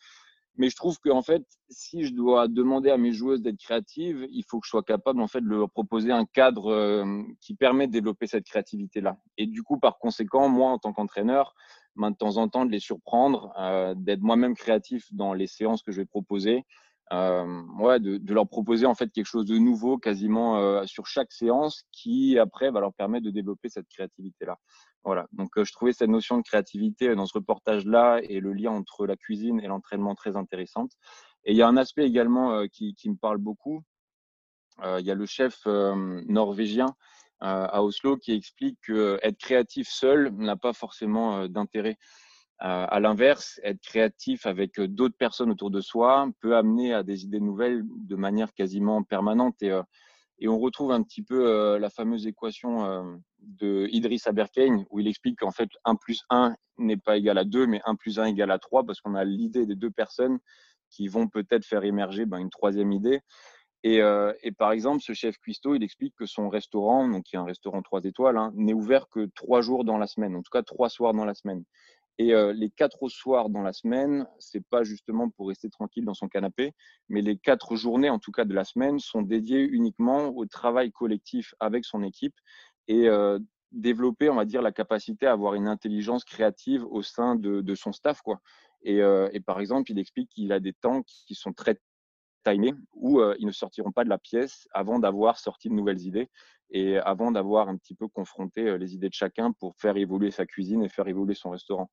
[0.58, 4.44] Mais je trouve qu'en fait, si je dois demander à mes joueuses d'être créatives, il
[4.48, 7.04] faut que je sois capable en fait de leur proposer un cadre
[7.42, 9.18] qui permet de développer cette créativité-là.
[9.40, 11.56] Et du coup, par conséquent, moi, en tant qu'entraîneur,
[11.96, 15.92] de temps en temps de les surprendre, euh, d'être moi-même créatif dans les séances que
[15.92, 16.66] je vais proposer.
[17.12, 21.06] Euh, ouais, de, de, leur proposer en fait quelque chose de nouveau quasiment euh, sur
[21.06, 24.58] chaque séance qui après va leur permettre de développer cette créativité là.
[25.04, 25.28] Voilà.
[25.34, 28.72] Donc euh, je trouvais cette notion de créativité dans ce reportage là et le lien
[28.72, 30.92] entre la cuisine et l'entraînement très intéressante.
[31.44, 33.84] Et il y a un aspect également euh, qui, qui, me parle beaucoup.
[34.84, 36.88] Il y a le chef norvégien
[37.44, 41.98] à Oslo qui explique que être créatif seul n'a pas forcément d'intérêt.
[42.60, 47.42] À l'inverse, être créatif avec d'autres personnes autour de soi peut amener à des idées
[47.42, 49.62] nouvelles de manière quasiment permanente.
[49.62, 49.74] Et,
[50.48, 55.52] on retrouve un petit peu la fameuse équation de Idriss Aberkane où il explique qu'en
[55.52, 58.60] fait 1 plus 1 n'est pas égal à 2, mais 1 plus 1 égale à
[58.60, 60.40] 3 parce qu'on a l'idée des deux personnes
[60.90, 63.20] qui vont peut-être faire émerger ben, une troisième idée.
[63.86, 63.98] Et,
[64.44, 67.44] et, par exemple, ce chef cuistot, il explique que son restaurant, donc qui est un
[67.44, 70.64] restaurant trois étoiles, hein, n'est ouvert que trois jours dans la semaine, en tout cas
[70.64, 71.66] trois soirs dans la semaine.
[72.20, 76.14] Et euh, les quatre soirs dans la semaine, c'est pas justement pour rester tranquille dans
[76.14, 76.74] son canapé,
[77.10, 80.92] mais les quatre journées, en tout cas de la semaine, sont dédiées uniquement au travail
[80.92, 82.36] collectif avec son équipe
[82.88, 83.40] et euh,
[83.72, 87.76] développer, on va dire, la capacité à avoir une intelligence créative au sein de, de
[87.76, 88.40] son staff, quoi.
[88.84, 91.80] Et, euh, et, par exemple, il explique qu'il a des temps qui sont très
[92.44, 96.02] timés où euh, ils ne sortiront pas de la pièce avant d'avoir sorti de nouvelles
[96.02, 96.30] idées
[96.70, 100.32] et avant d'avoir un petit peu confronté euh, les idées de chacun pour faire évoluer
[100.32, 101.90] sa cuisine et faire évoluer son restaurant.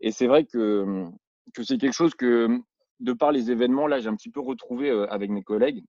[0.00, 1.06] Et c'est vrai que,
[1.62, 2.60] c'est quelque chose que,
[3.00, 5.84] de par les événements, là, j'ai un petit peu retrouvé euh, avec mes collègues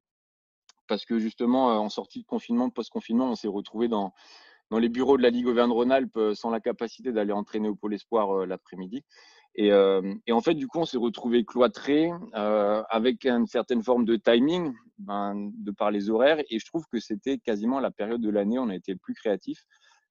[0.87, 4.13] parce que justement, en sortie de confinement, post-confinement, on s'est retrouvé dans,
[4.69, 8.45] dans les bureaux de la Ligue Auvergne-Rhône-Alpes sans la capacité d'aller entraîner au Pôle Espoir
[8.45, 9.05] l'après-midi.
[9.55, 13.83] Et, euh, et, en fait, du coup, on s'est retrouvé cloîtré euh, avec une certaine
[13.83, 16.39] forme de timing ben, de par les horaires.
[16.49, 18.97] Et je trouve que c'était quasiment la période de l'année où on a été le
[18.97, 19.63] plus créatif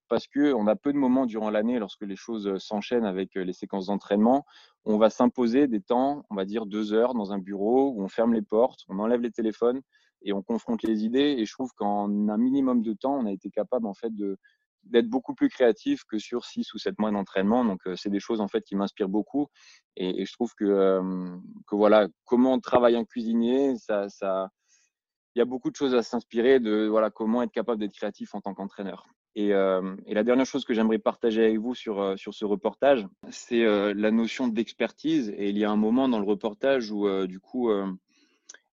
[0.09, 3.87] parce qu'on a peu de moments durant l'année lorsque les choses s'enchaînent avec les séquences
[3.87, 4.45] d'entraînement.
[4.85, 8.09] On va s'imposer des temps, on va dire deux heures dans un bureau où on
[8.09, 9.81] ferme les portes, on enlève les téléphones
[10.21, 11.37] et on confronte les idées.
[11.39, 14.39] Et je trouve qu'en un minimum de temps, on a été capable en fait de,
[14.85, 17.65] d'être beaucoup plus créatif que sur six ou sept mois d'entraînement.
[17.65, 19.49] Donc, euh, c'est des choses en fait qui m'inspirent beaucoup.
[19.97, 24.51] Et, je trouve que, euh, que voilà, comment travailler un cuisinier, ça, ça,
[25.35, 28.35] il y a beaucoup de choses à s'inspirer de voilà comment être capable d'être créatif
[28.35, 29.07] en tant qu'entraîneur.
[29.35, 33.65] Et, euh, la dernière chose que j'aimerais partager avec vous sur, sur ce reportage, c'est
[33.65, 35.33] la notion d'expertise.
[35.37, 37.71] Et il y a un moment dans le reportage où, du coup,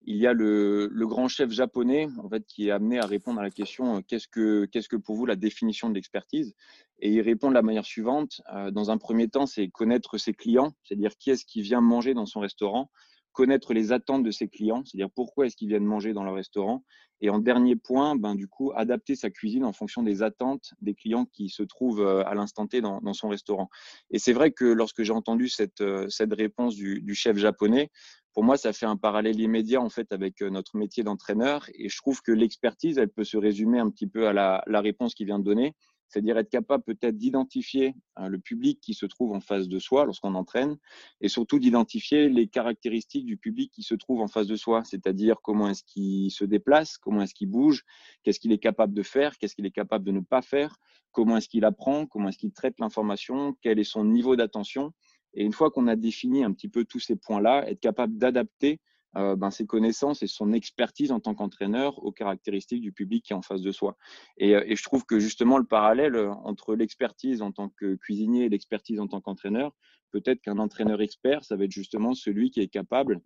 [0.03, 3.43] il y a le, grand chef japonais en fait qui est amené à répondre à
[3.43, 6.53] la question euh, qu'est-ce que pour vous la définition de l'expertise?
[6.99, 10.33] Et il répond de la manière suivante euh, dans un premier temps c'est connaître ses
[10.33, 12.89] clients c'est-à-dire qui est-ce qui vient manger dans son restaurant
[13.33, 16.83] connaître les attentes de ses clients c'est-à-dire pourquoi est-ce qu'ils viennent manger dans leur restaurant.
[17.21, 20.93] Et en dernier point ben du coup adapter sa cuisine en fonction des attentes des
[20.93, 23.69] clients qui se trouvent euh, à l'instant T dans, son restaurant.
[24.11, 27.89] Et c'est vrai que lorsque j'ai entendu cette cette réponse du, du chef japonais
[28.33, 31.65] pour moi, ça fait un parallèle immédiat en fait avec euh, notre métier d'entraîneur.
[31.73, 34.81] Et je trouve que l'expertise, elle peut se résumer un petit peu à la, la
[34.81, 35.73] réponse qu'il vient de donner,
[36.09, 40.05] c'est-à-dire être capable peut-être d'identifier hein, le public qui se trouve en face de soi
[40.05, 40.77] lorsqu'on entraîne,
[41.21, 45.37] et surtout d'identifier les caractéristiques du public qui se trouve en face de soi, c'est-à-dire
[45.41, 47.85] comment est-ce qu'il se déplace, comment est-ce qu'il bouge,
[48.23, 50.77] qu'est-ce qu'il est capable de faire, qu'est-ce qu'il est capable de ne pas faire,
[51.11, 54.93] comment est-ce qu'il apprend, comment est-ce qu'il traite l'information, quel est son niveau d'attention.
[55.33, 58.79] Et une fois qu'on a défini un petit peu tous ces points-là, être capable d'adapter
[59.17, 63.33] euh, ben, ses connaissances et son expertise en tant qu'entraîneur aux caractéristiques du public qui
[63.33, 63.97] est en face de soi.
[64.37, 68.45] Et, euh, je trouve que justement le parallèle euh, entre l'expertise en tant que cuisinier
[68.45, 69.75] et l'expertise en tant qu'entraîneur,
[70.11, 73.19] peut-être qu'un entraîneur expert, ça va être justement celui qui est capable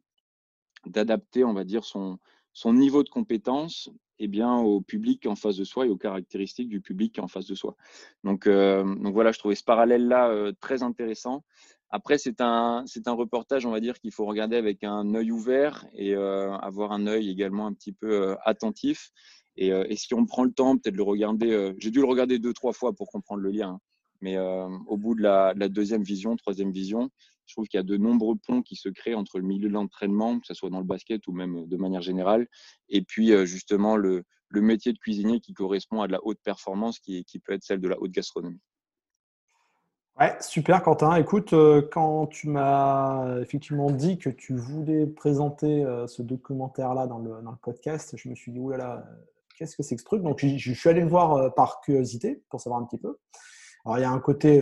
[0.85, 2.17] d'adapter, on va dire, son,
[2.65, 6.79] niveau de compétence eh bien, au public en face de soi et aux caractéristiques du
[6.79, 7.75] public en face de soi.
[8.23, 11.43] Donc, voilà, je trouvais ce parallèle-là très intéressant.
[11.95, 15.32] Après, c'est un, c'est un reportage, on va dire, qu'il faut regarder avec un œil
[15.32, 19.12] ouvert et euh, avoir un œil également un petit peu attentif.
[19.58, 22.51] Et, et, si on prend le temps, peut-être le regarder, j'ai dû le regarder deux,
[22.51, 23.69] trois fois pour comprendre le lien.
[23.69, 23.79] Hein.
[24.21, 27.12] Mais au bout de la, de deuxième vision, troisième vision,
[27.45, 29.73] je trouve qu'il y a de nombreux ponts qui se créent entre le milieu de
[29.73, 32.47] l'entraînement, que ce soit dans le basket ou même de manière générale,
[32.89, 34.23] et puis justement le,
[34.56, 37.88] métier de cuisinier qui correspond à de la haute performance, qui peut être celle de
[37.88, 38.62] la haute gastronomie.
[40.19, 41.15] Ouais, super Quentin.
[41.15, 47.17] Écoute, euh, quand tu m'as effectivement dit que tu voulais présenter euh, ce documentaire-là dans
[47.17, 49.04] le, le, podcast, je me suis dit, oulala,
[49.58, 50.21] qu'est-ce que c'est que ce truc?
[50.21, 53.17] Donc, je, suis allé le voir euh, par curiosité pour savoir un petit peu.
[53.86, 54.62] Alors, il y a un côté,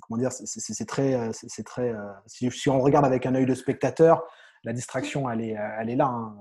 [0.00, 1.92] comment dire, c'est très, c'est très.
[2.26, 4.24] Si, on regarde avec un œil de spectateur,
[4.62, 6.06] la distraction, elle est, elle est là.
[6.06, 6.34] Hein.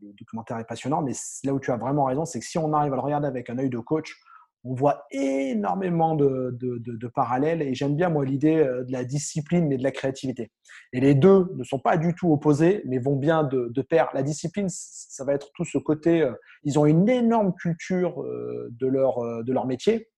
[0.00, 1.12] Le, documentaire est passionnant, mais
[1.44, 3.48] là où tu as vraiment raison, c'est que si on arrive à le regarder avec
[3.48, 4.20] un œil de coach,
[4.64, 9.66] on voit énormément de, de, parallèles et j'aime bien moi l'idée euh, de la discipline
[9.66, 10.52] mais de la créativité.
[10.92, 14.08] Et les deux ne sont pas du tout opposés mais vont bien de, pair.
[14.14, 18.68] La discipline, ça va être tout ce côté, euh, ils ont une énorme culture euh,
[18.78, 20.08] de leur, de leur métier,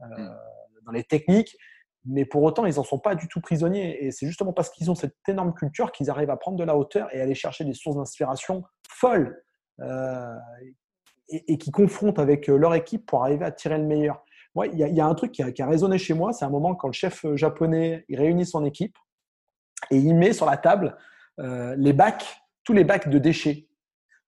[0.00, 0.28] mm.
[0.84, 1.56] dans les techniques,
[2.04, 4.04] mais pour autant, ils n'en sont pas du tout prisonniers.
[4.04, 6.76] Et c'est justement parce qu'ils ont cette énorme culture qu'ils arrivent à prendre de la
[6.76, 9.42] hauteur et aller chercher des sources d'inspiration folles
[11.28, 14.24] et, qui confrontent avec euh, leur équipe pour arriver à tirer le meilleur.
[14.54, 16.88] Moi, il y, a un truc qui a, résonné chez moi, c'est un moment quand
[16.88, 18.96] le chef euh, japonais réunit son équipe
[19.90, 20.96] et il met sur la table
[21.40, 23.68] euh, les bacs, tous les bacs de déchets.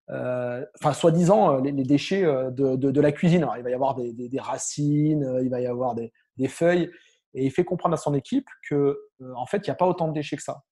[0.09, 3.49] enfin, soi-disant, les, déchets de, la cuisine.
[3.57, 6.91] Il va y avoir des, des, racines, il va y avoir des, feuilles,
[7.35, 8.99] et il fait comprendre à son équipe que,
[9.35, 10.63] en fait, il n'y a pas autant de déchets que ça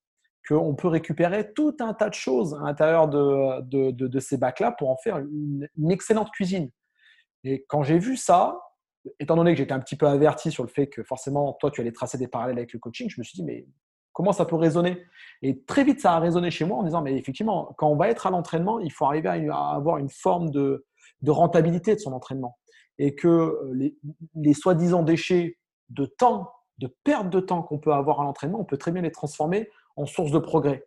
[0.46, 4.90] qu'on peut récupérer tout un tas de choses à l'intérieur de, de, ces bacs-là pour
[4.90, 6.70] en faire une, excellente cuisine.
[7.44, 8.60] Et quand j'ai vu ça,
[9.20, 11.80] étant donné que j'étais un petit peu averti sur le fait que forcément, toi, tu
[11.80, 13.66] allais tracer des parallèles avec le coaching, je me suis dit, mais
[14.12, 15.04] comment ça peut résonner?
[15.42, 18.08] Et très vite, ça a résonné chez moi en disant, mais effectivement, quand on va
[18.08, 20.84] être à l'entraînement, il faut arriver à, avoir une forme de,
[21.26, 22.58] rentabilité de son entraînement.
[22.98, 23.96] Et que les,
[24.34, 25.58] les soi-disant déchets
[25.90, 29.02] de temps, de perte de temps qu'on peut avoir à l'entraînement, on peut très bien
[29.02, 30.86] les transformer en source de progrès.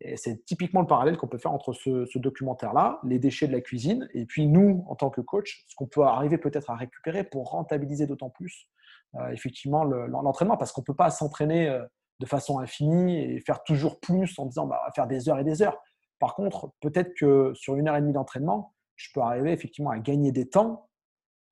[0.00, 3.60] Et c'est typiquement le parallèle qu'on peut faire entre ce, documentaire-là, les déchets de la
[3.60, 7.24] cuisine, et puis nous, en tant que coach, ce qu'on peut arriver peut-être à récupérer
[7.24, 8.68] pour rentabiliser d'autant plus
[9.14, 11.84] euh, effectivement l'entraînement, parce qu'on ne peut pas s'entraîner euh,
[12.20, 15.62] de façon infinie et faire toujours plus en disant bah, faire des heures et des
[15.62, 15.78] heures.
[16.18, 19.98] Par contre, peut-être que sur une heure et demie d'entraînement, je peux arriver effectivement à
[19.98, 20.88] gagner des temps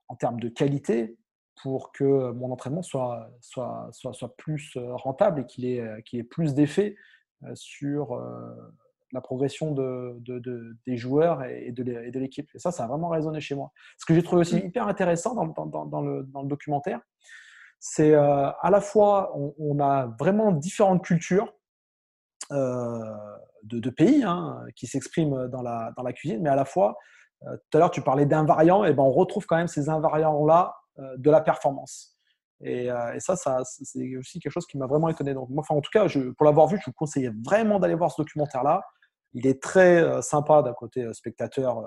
[0.09, 1.16] en termes de qualité
[1.61, 6.18] pour que mon entraînement soit, soit, soit, soit plus euh, rentable et qu'il ait, qu'il
[6.18, 6.96] ait plus d'effet
[7.44, 8.55] euh, sur euh,
[9.12, 12.48] la progression de, de, des joueurs et de l'équipe.
[12.55, 13.72] Et ça, ça a vraiment résonné chez moi.
[13.98, 14.66] Ce que j'ai trouvé aussi mmh.
[14.66, 17.00] hyper intéressant dans, dans, dans, le, dans le, documentaire,
[17.78, 21.53] c'est euh, à la fois, on, a vraiment différentes cultures
[22.50, 26.96] de, pays hein, qui s'expriment dans la, dans la cuisine, mais à la fois,
[27.42, 31.30] tout à l'heure, tu parlais d'invariants, et ben on retrouve quand même ces invariants-là de
[31.30, 32.12] la performance.
[32.64, 35.34] Euh, et, ça, ça c'est aussi quelque chose qui m'a vraiment étonné.
[35.34, 38.11] Donc, moi, enfin, en tout cas, pour l'avoir vu, je vous conseillais vraiment d'aller voir
[38.11, 38.82] ce documentaire-là.
[39.34, 41.82] Il est très euh, sympa d'un côté euh, spectateur,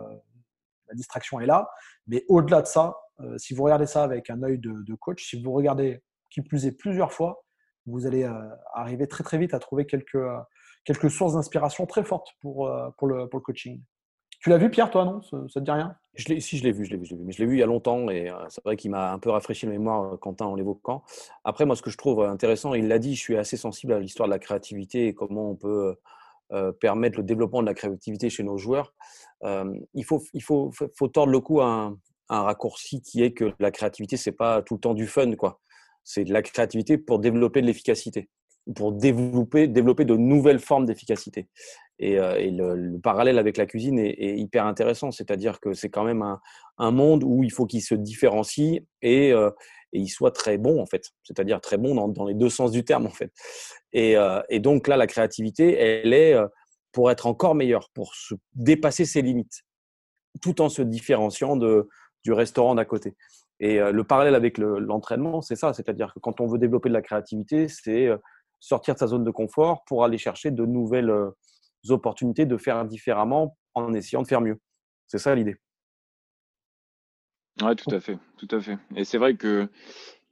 [0.88, 1.70] la distraction est là.
[2.08, 2.95] Mais au-delà de ça,
[3.38, 6.74] si vous regardez ça avec un œil de, coach, si vous regardez qui plus est
[6.74, 7.43] plusieurs fois,
[7.86, 8.30] vous allez
[8.74, 10.20] arriver très très vite à trouver quelques,
[10.84, 13.82] quelques sources d'inspiration très fortes pour, pour le coaching.
[14.46, 15.24] Tu l'as vu, Pierre, toi, non?
[15.24, 15.96] Ça, ça, te dit rien?
[16.16, 17.24] Si, je l'ai vu, je l'ai vu, je l'ai vu.
[17.26, 19.18] Mais je l'ai vu il y a longtemps et euh, c'est vrai qu'il m'a un
[19.18, 21.04] peu rafraîchi la mémoire, euh, Quentin, en l'évoquant.
[21.43, 24.00] Après, moi, ce que je trouve intéressant, il l'a dit, je suis assez sensible à
[24.00, 25.96] l'histoire de la créativité et comment on peut
[26.52, 28.93] euh, permettre le développement de la créativité chez nos joueurs.
[29.41, 31.98] il faut, il faut, faut tordre le cou à un,
[32.30, 35.60] un raccourci qui est que la créativité, c'est pas tout le temps du fun, quoi.
[36.04, 38.30] C'est de la créativité pour développer de l'efficacité
[38.74, 41.47] pour développer, développer de nouvelles formes d'efficacité.
[41.99, 46.22] Et, euh, le, parallèle avec la cuisine est, hyper intéressant, c'est-à-dire que c'est quand même
[46.22, 46.41] un,
[46.78, 49.49] un, monde où il faut qu'il se différencie et, euh,
[49.93, 52.72] et, il soit très bon en fait, c'est-à-dire très bon dans, dans, les deux sens
[52.72, 53.32] du terme en fait.
[53.93, 56.36] Et, euh, et, donc là, la créativité, elle est
[56.91, 59.63] pour être encore meilleure, pour se dépasser ses limites,
[60.41, 61.88] tout en se différenciant de,
[62.24, 63.16] du restaurant d'à côté.
[63.61, 67.01] Et le parallèle avec l'entraînement, c'est ça, c'est-à-dire que quand on veut développer de la
[67.01, 68.09] créativité, c'est
[68.60, 71.32] sortir de sa zone de confort pour aller chercher de nouvelles euh,
[71.89, 74.60] opportunités de faire différemment en essayant de faire mieux.
[75.08, 75.58] C'est ça l'idée.
[77.62, 78.78] Oui, tout à fait, tout à fait.
[78.95, 79.70] Et c'est vrai que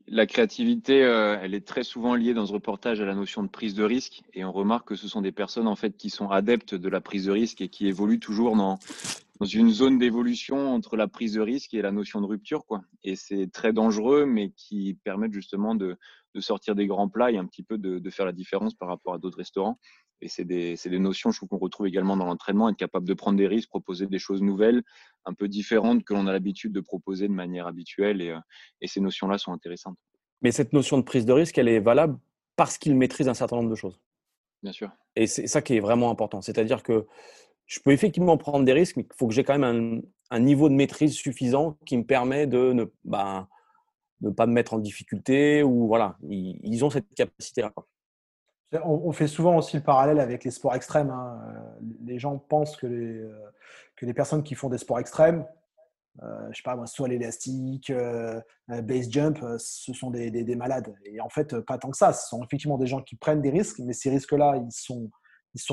[0.08, 3.47] la créativité, euh, elle est très souvent liée dans ce reportage à la notion de
[3.47, 4.22] prise de risque.
[4.34, 7.01] Et on remarque que ce sont des personnes en fait qui sont adeptes de la
[7.01, 8.78] prise de risque et qui évoluent toujours dans,
[9.45, 12.82] une zone d'évolution entre la prise de risque et la notion de rupture, quoi.
[13.04, 15.97] Et c'est très dangereux, mais qui permettent justement de,
[16.39, 19.18] sortir des grands plats et un petit peu de faire la différence par rapport à
[19.20, 19.80] d'autres restaurants.
[20.24, 23.13] Et c'est des, des, notions, je trouve, qu'on retrouve également dans l'entraînement, être capable de
[23.13, 24.82] prendre des risques, proposer des choses nouvelles,
[25.26, 28.21] un peu différentes que l'on a l'habitude de proposer de manière habituelle.
[28.21, 28.39] Et, euh,
[28.82, 29.97] et ces notions-là sont intéressantes.
[30.41, 32.17] Mais cette notion de prise de risque, elle est valable
[32.55, 33.99] parce qu'il maîtrise un certain nombre de choses.
[34.61, 34.91] Bien sûr.
[35.15, 36.41] Et c'est ça qui est vraiment important.
[36.41, 37.05] C'est-à-dire que
[37.65, 40.01] je peux effectivement prendre des risques, mais il faut que j'ai quand même
[40.32, 43.47] un, un, niveau de maîtrise suffisant qui me permet de ne, ben,
[44.24, 47.74] ne pas me mettre en difficulté ou voilà, ils, ont cette capacité-là.
[48.84, 51.09] On, fait souvent aussi le parallèle avec les sports extrêmes.
[51.09, 51.39] Hein.
[52.05, 53.51] Les gens pensent que les, euh,
[53.95, 55.45] que les personnes qui font des sports extrêmes,
[56.21, 60.95] euh, sais pas soit l'élastique, euh, base jump, ce sont des, des, malades.
[61.05, 62.13] Et en fait, pas tant que ça.
[62.13, 65.09] Ce sont effectivement des gens qui prennent des risques, mais ces risques-là, ils sont,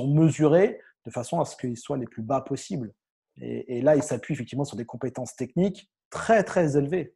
[0.07, 2.93] mesurés de façon à ce qu'ils soient les plus bas possibles.
[3.37, 7.15] Et là, ils s'appuient effectivement sur des compétences techniques très très élevées.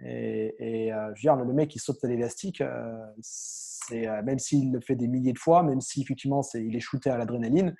[0.00, 3.06] Et, euh, je veux dire, le mec qui saute à l'élastique, euh,
[3.92, 6.80] euh, même s'il le fait des milliers de fois, même si effectivement c'est, il est
[6.80, 7.74] shooté à l'adrénaline,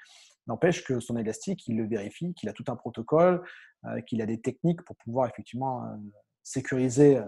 [0.47, 3.43] n'empêche que son élastique, il le vérifie, qu'il a tout un protocole,
[4.07, 5.85] qu'il a des techniques pour pouvoir effectivement
[6.43, 7.21] sécuriser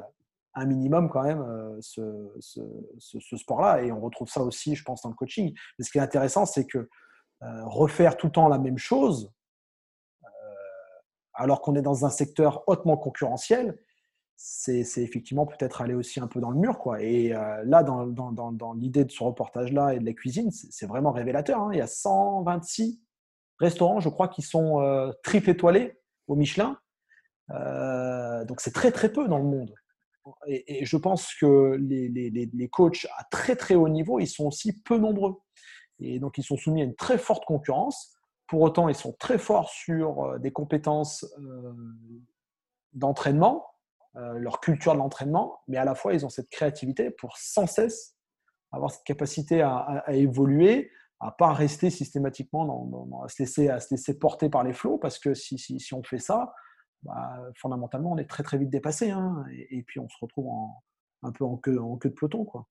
[0.55, 1.45] un minimum quand même
[1.81, 3.83] ce, sport-là.
[3.83, 5.53] Et on retrouve ça aussi, je pense, dans le coaching.
[5.79, 6.89] Mais ce qui est intéressant, c'est que
[7.41, 9.33] refaire tout le temps la même chose,
[11.35, 13.77] alors qu'on est dans un secteur hautement concurrentiel,
[14.41, 16.79] c'est effectivement peut-être aller aussi un peu dans le mur.
[16.79, 17.03] Quoi.
[17.03, 20.87] Et euh, là, dans, dans, dans, l'idée de ce reportage-là et de la cuisine, c'est
[20.87, 21.61] vraiment révélateur.
[21.61, 21.71] Hein.
[21.73, 23.03] Il y a 126
[23.59, 26.79] restaurants, je crois, qui sont euh, triple étoilés au Michelin.
[27.51, 29.75] Euh, donc c'est très très peu dans le monde.
[30.47, 34.47] Et, je pense que les, les, les, coachs à très très haut niveau, ils sont
[34.47, 35.37] aussi peu nombreux.
[36.01, 38.15] Et donc, ils sont soumis à une très forte concurrence.
[38.47, 41.25] Pour autant, ils sont très forts sur des compétences
[42.93, 43.68] d'entraînement,
[44.37, 48.19] leur culture de l'entraînement, mais à la fois, ils ont cette créativité pour sans cesse
[48.73, 50.91] avoir cette capacité à, évoluer,
[51.21, 55.19] à pas rester systématiquement à, se laisser, à se laisser porter par les flots, parce
[55.19, 56.53] que si, si, si on fait ça,
[57.03, 60.83] bah, fondamentalement, on est très très vite dépassé, hein, et, puis on se retrouve en,
[61.23, 62.45] un peu en queue, en queue de peloton.
[62.45, 62.67] Quoi.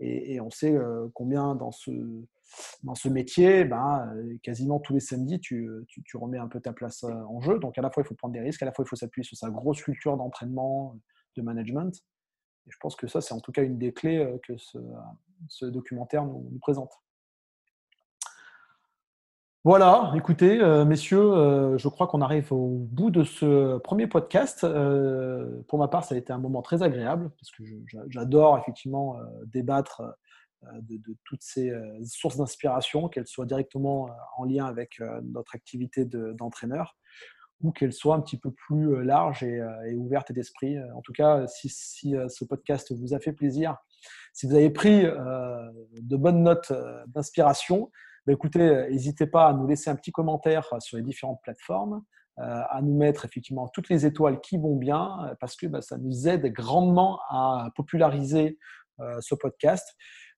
[0.00, 1.90] Et, on sait euh, combien dans ce,
[2.82, 4.10] dans ce métier, bah,
[4.42, 7.58] quasiment tous les samedis, tu, tu, tu, remets un peu ta place euh, en jeu.
[7.58, 9.24] Donc à la fois, il faut prendre des risques, à la fois, il faut s'appuyer
[9.24, 10.96] sur sa grosse culture d'entraînement,
[11.36, 11.94] de management.
[12.66, 14.54] Et je pense que ça, c'est en tout cas une des clés euh, que
[15.48, 16.92] ce documentaire nous, présente.
[19.62, 24.64] Voilà, écoutez, euh, messieurs, euh, je crois qu'on arrive au bout de ce premier podcast.
[24.64, 27.62] Euh, pour ma part, ça a été un moment très agréable parce que
[28.08, 30.00] j'adore effectivement débattre
[30.80, 31.70] de, toutes ces
[32.06, 34.08] sources d'inspiration, qu'elles soient directement
[34.38, 36.96] en lien avec notre activité d'entraîneur
[37.60, 40.78] ou qu'elles soient un petit peu plus larges et, et ouvertes d'esprit.
[40.94, 43.76] En tout cas, si, ce podcast vous a fait plaisir,
[44.32, 46.72] si vous avez pris de bonnes notes
[47.08, 47.90] d'inspiration,
[48.30, 52.02] bah, écoutez, euh, n'hésitez pas à nous laisser un petit commentaire sur les différentes plateformes,
[52.36, 56.26] à nous mettre effectivement toutes les étoiles qui vont bien, parce que bah, ça nous
[56.26, 58.56] aide grandement à populariser
[59.20, 59.94] ce podcast.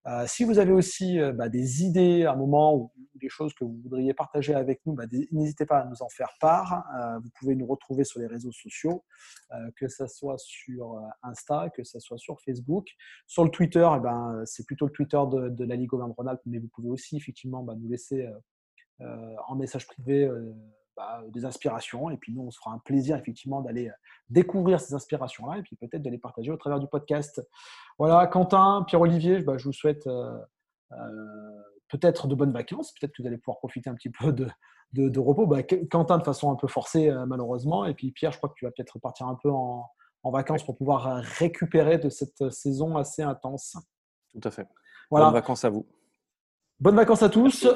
[0.07, 3.55] Euh, si vous avez aussi euh, bah, des idées à un moment ou des choses
[3.55, 6.85] que vous voudriez partager avec nous, bah, n'hésitez pas à nous en faire part.
[6.99, 9.05] Euh, vous pouvez nous retrouver sur les réseaux sociaux,
[9.77, 12.89] que ce soit sur Insta, que ce soit sur Facebook.
[13.27, 16.69] Sur le Twitter, eh ben, c'est plutôt le Twitter de, la Ligue Auvergne-Rhône-Alpes, mais vous
[16.69, 18.27] pouvez aussi effectivement bah, nous laisser
[18.99, 20.29] en message privé
[20.97, 22.11] bah, des inspirations.
[22.11, 23.93] Et puis nous, on se fera un plaisir effectivement d'aller euh,
[24.29, 27.41] découvrir ces inspirations-là et puis peut-être de les partager au travers du podcast.
[27.99, 30.39] Voilà, Quentin, Pierre-Olivier, bah, je vous souhaite euh,
[30.93, 32.93] euh, peut-être de bonnes vacances.
[32.93, 34.49] Peut-être que vous allez pouvoir profiter un petit peu de,
[34.93, 35.47] de, repos.
[35.47, 37.85] Bah, Quentin de façon un peu forcée malheureusement.
[37.87, 39.89] Et puis Pierre, je crois que tu vas peut-être partir un peu en,
[40.23, 43.77] en vacances pour pouvoir récupérer de cette saison assez intense.
[44.31, 44.67] Tout à fait.
[45.11, 45.27] Voilà.
[45.27, 45.87] Bonnes vacances à vous.
[46.81, 47.67] Bonnes vacances à tous.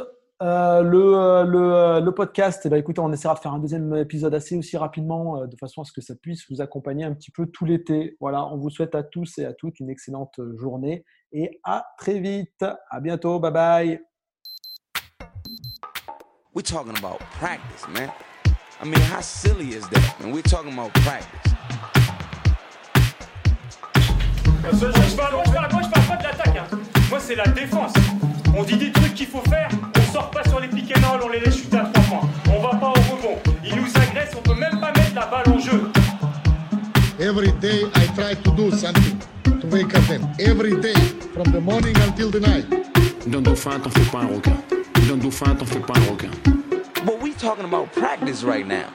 [0.43, 3.59] Euh, le, euh, le, euh, le, podcast, eh ben, écoutez, on essaiera de faire un
[3.59, 7.14] deuxième épisode assez aussi rapidement, de façon à ce que ça puisse vous accompagner un
[7.14, 8.18] petit peu tout l'été.
[8.20, 12.20] Voilà, on vous souhaite à tous et à toutes une excellente journée et à très
[12.20, 12.66] vite.
[12.91, 13.41] À bientôt.
[13.41, 14.01] Bye bye.
[16.55, 18.11] We're talking about practice, man.
[18.82, 20.20] I mean, how silly is that?
[20.22, 21.53] And we're talking about practice.
[24.62, 26.57] Moi, je parle, pas de l'attaque.
[26.57, 26.78] Hein.
[27.09, 27.95] Moi, c'est la défense.
[28.55, 29.70] On dit des trucs qu'il faut faire
[30.13, 32.29] sort pas sur les and roll, on les laisse chuter à trois points.
[32.49, 33.39] On va pas au rebond.
[33.65, 35.91] Ils nous agressent, on peut même pas mettre la balle en jeu.
[37.19, 40.27] Every day I try to do something to wake up them.
[40.39, 40.95] Every day,
[41.33, 42.67] from the morning until the night.
[43.27, 44.57] D'un dauphin, t'en fais pas un requin.
[45.09, 46.31] D'un dauphin, t'en fais pas un requin.
[47.05, 48.87] But we talking about practice right now.